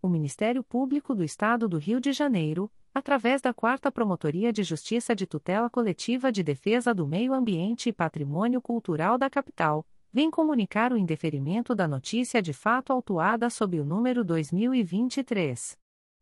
O 0.00 0.08
Ministério 0.08 0.64
Público 0.64 1.14
do 1.14 1.22
Estado 1.22 1.68
do 1.68 1.76
Rio 1.76 2.00
de 2.00 2.14
Janeiro, 2.14 2.72
através 2.94 3.42
da 3.42 3.52
4 3.52 3.92
Promotoria 3.92 4.50
de 4.54 4.62
Justiça 4.62 5.14
de 5.14 5.26
Tutela 5.26 5.68
Coletiva 5.68 6.32
de 6.32 6.42
Defesa 6.42 6.94
do 6.94 7.06
Meio 7.06 7.34
Ambiente 7.34 7.90
e 7.90 7.92
Patrimônio 7.92 8.62
Cultural 8.62 9.18
da 9.18 9.28
Capital, 9.28 9.86
vem 10.10 10.30
comunicar 10.30 10.94
o 10.94 10.96
indeferimento 10.96 11.74
da 11.74 11.86
notícia 11.86 12.40
de 12.40 12.54
fato 12.54 12.90
autuada 12.90 13.50
sob 13.50 13.78
o 13.78 13.84
número 13.84 14.24
2023 14.24 15.76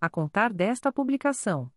a 0.00 0.08
contar 0.08 0.52
desta 0.52 0.92
publicação. 0.92 1.68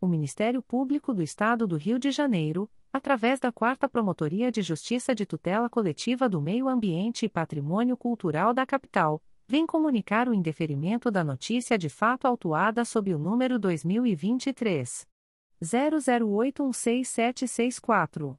O 0.00 0.06
Ministério 0.06 0.62
Público 0.62 1.12
do 1.12 1.22
Estado 1.22 1.66
do 1.66 1.76
Rio 1.76 1.98
de 1.98 2.10
Janeiro, 2.10 2.70
através 2.92 3.40
da 3.40 3.50
4 3.50 3.88
Promotoria 3.88 4.52
de 4.52 4.62
Justiça 4.62 5.14
de 5.14 5.26
Tutela 5.26 5.68
Coletiva 5.68 6.28
do 6.28 6.40
Meio 6.40 6.68
Ambiente 6.68 7.26
e 7.26 7.28
Patrimônio 7.28 7.96
Cultural 7.96 8.54
da 8.54 8.64
Capital, 8.64 9.20
vem 9.46 9.66
comunicar 9.66 10.28
o 10.28 10.34
indeferimento 10.34 11.10
da 11.10 11.24
notícia 11.24 11.76
de 11.78 11.88
fato 11.88 12.26
autuada 12.26 12.84
sob 12.84 13.14
o 13.14 13.18
número 13.18 13.58
2023 13.58 15.08
00816764. 15.60 18.38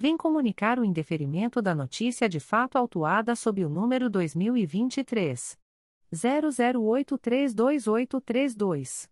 vem 0.00 0.16
comunicar 0.16 0.78
o 0.78 0.84
indeferimento 0.84 1.60
da 1.60 1.74
notícia 1.74 2.26
de 2.26 2.40
fato 2.40 2.78
autuada 2.78 3.36
sob 3.36 3.62
o 3.62 3.68
número 3.68 4.08
2023 4.08 5.58
00832832. 6.10 9.10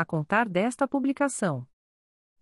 a 0.00 0.04
contar 0.04 0.48
desta 0.48 0.88
publicação 0.88 1.66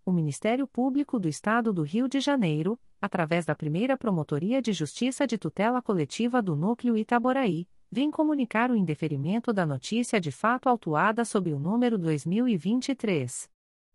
o 0.09 0.11
Ministério 0.11 0.67
Público 0.67 1.17
do 1.19 1.29
Estado 1.29 1.71
do 1.71 1.83
Rio 1.83 2.09
de 2.09 2.19
Janeiro, 2.19 2.79
através 2.99 3.45
da 3.45 3.55
primeira 3.55 3.95
Promotoria 3.95 4.59
de 4.61 4.73
Justiça 4.73 5.25
de 5.27 5.37
Tutela 5.37 5.81
Coletiva 5.81 6.41
do 6.41 6.55
Núcleo 6.55 6.97
Itaboraí, 6.97 7.67
vem 7.91 8.09
comunicar 8.09 8.71
o 8.71 8.75
indeferimento 8.75 9.53
da 9.53 9.65
notícia 9.65 10.19
de 10.19 10.31
fato 10.31 10.67
autuada 10.67 11.23
sob 11.23 11.53
o 11.53 11.59
número 11.59 11.97
2023 11.97 13.47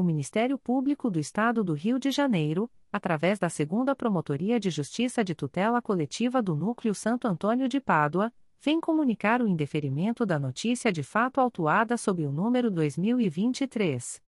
O 0.00 0.02
Ministério 0.02 0.56
Público 0.56 1.10
do 1.10 1.20
Estado 1.20 1.62
do 1.62 1.74
Rio 1.74 1.98
de 1.98 2.10
Janeiro, 2.10 2.70
através 2.90 3.38
da 3.38 3.50
Segunda 3.50 3.94
Promotoria 3.94 4.58
de 4.58 4.70
Justiça 4.70 5.22
de 5.22 5.34
Tutela 5.34 5.82
Coletiva 5.82 6.40
do 6.40 6.56
Núcleo 6.56 6.94
Santo 6.94 7.28
Antônio 7.28 7.68
de 7.68 7.78
Pádua, 7.78 8.32
vem 8.62 8.80
comunicar 8.80 9.42
o 9.42 9.46
indeferimento 9.46 10.24
da 10.24 10.38
notícia 10.38 10.90
de 10.90 11.02
fato 11.02 11.38
autuada 11.38 11.98
sob 11.98 12.24
o 12.24 12.32
número 12.32 12.70
2023 12.70 14.22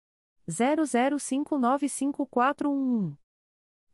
00595411. 0.46 3.16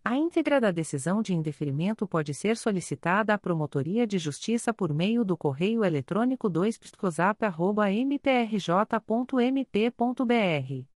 A 0.05 0.17
íntegra 0.17 0.61
da 0.61 0.73
decisão 0.73 1.23
de 1.23 1.33
indeferimento 1.33 2.09
pode 2.09 2.35
ser 2.35 2.57
solicitada 2.57 3.35
à 3.35 3.39
Promotoria 3.39 4.05
de 4.05 4.19
Justiça 4.19 4.75
por 4.75 4.93
meio 4.93 5.25
do 5.25 5.37
correio 5.37 5.85
eletrônico 5.85 6.49
2 6.49 6.81
mprj.mp.br. 8.05 10.98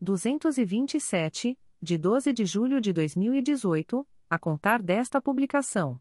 227, 0.00 1.56
de 1.80 1.98
12 1.98 2.32
de 2.32 2.44
julho 2.44 2.80
de 2.80 2.92
2018, 2.92 4.06
a 4.28 4.38
contar 4.38 4.82
desta 4.82 5.20
publicação. 5.20 6.00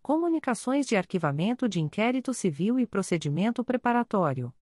Comunicações 0.00 0.86
de 0.86 0.96
arquivamento 0.96 1.68
de 1.68 1.80
inquérito 1.80 2.32
civil 2.32 2.78
e 2.78 2.86
procedimento 2.86 3.64
preparatório. 3.64 4.54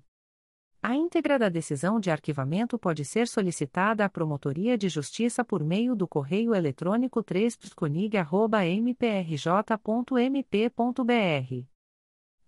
A 0.82 0.94
íntegra 0.94 1.38
da 1.38 1.50
decisão 1.50 2.00
de 2.00 2.10
arquivamento 2.10 2.78
pode 2.78 3.04
ser 3.04 3.28
solicitada 3.28 4.02
à 4.02 4.08
Promotoria 4.08 4.78
de 4.78 4.88
Justiça 4.88 5.44
por 5.44 5.62
meio 5.62 5.94
do 5.94 6.08
correio 6.08 6.54
eletrônico 6.54 7.22
3 7.22 7.58
mprj.mp.br. 8.78 9.26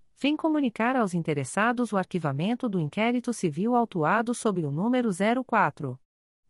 vem 0.21 0.37
comunicar 0.37 0.95
aos 0.95 1.15
interessados 1.15 1.91
o 1.91 1.97
arquivamento 1.97 2.69
do 2.69 2.79
inquérito 2.79 3.33
civil 3.33 3.75
autuado 3.75 4.35
sob 4.35 4.63
o 4.63 4.69
número 4.69 5.09
04. 5.43 5.99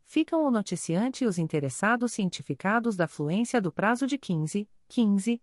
Ficam 0.05 0.47
o 0.47 0.51
noticiante 0.51 1.25
e 1.25 1.27
os 1.27 1.39
interessados 1.39 2.13
cientificados 2.13 2.95
da 2.95 3.09
fluência 3.09 3.61
do 3.61 3.73
prazo 3.73 4.07
de 4.07 4.17
15, 4.17 4.69
15 4.87 5.43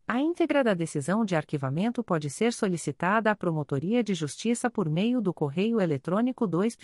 A 0.07 0.21
íntegra 0.21 0.63
da 0.65 0.75
decisão 0.75 1.25
de 1.25 1.35
arquivamento 1.37 2.03
pode 2.03 2.29
ser 2.29 2.53
solicitada 2.53 3.31
à 3.31 3.37
Promotoria 3.37 4.03
de 4.03 4.15
Justiça 4.15 4.69
por 4.69 4.91
meio 4.91 5.21
do 5.21 5.33
correio 5.33 5.81
eletrônico 5.81 6.45
2 6.45 6.77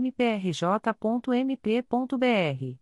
mprj.mp.br 0.00 2.81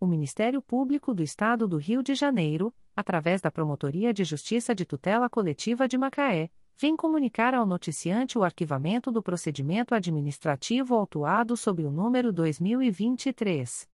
o 0.00 0.06
Ministério 0.06 0.62
Público 0.62 1.12
do 1.12 1.22
Estado 1.22 1.68
do 1.68 1.76
Rio 1.76 2.02
de 2.02 2.14
Janeiro, 2.14 2.72
através 2.96 3.42
da 3.42 3.50
Promotoria 3.50 4.14
de 4.14 4.24
Justiça 4.24 4.74
de 4.74 4.86
Tutela 4.86 5.28
Coletiva 5.28 5.86
de 5.86 5.98
Macaé, 5.98 6.48
vem 6.78 6.96
comunicar 6.96 7.52
ao 7.52 7.66
noticiante 7.66 8.38
o 8.38 8.42
arquivamento 8.42 9.12
do 9.12 9.22
procedimento 9.22 9.94
administrativo 9.94 10.94
autuado 10.94 11.54
sob 11.54 11.84
o 11.84 11.90
número 11.90 12.32
2023 12.32 13.86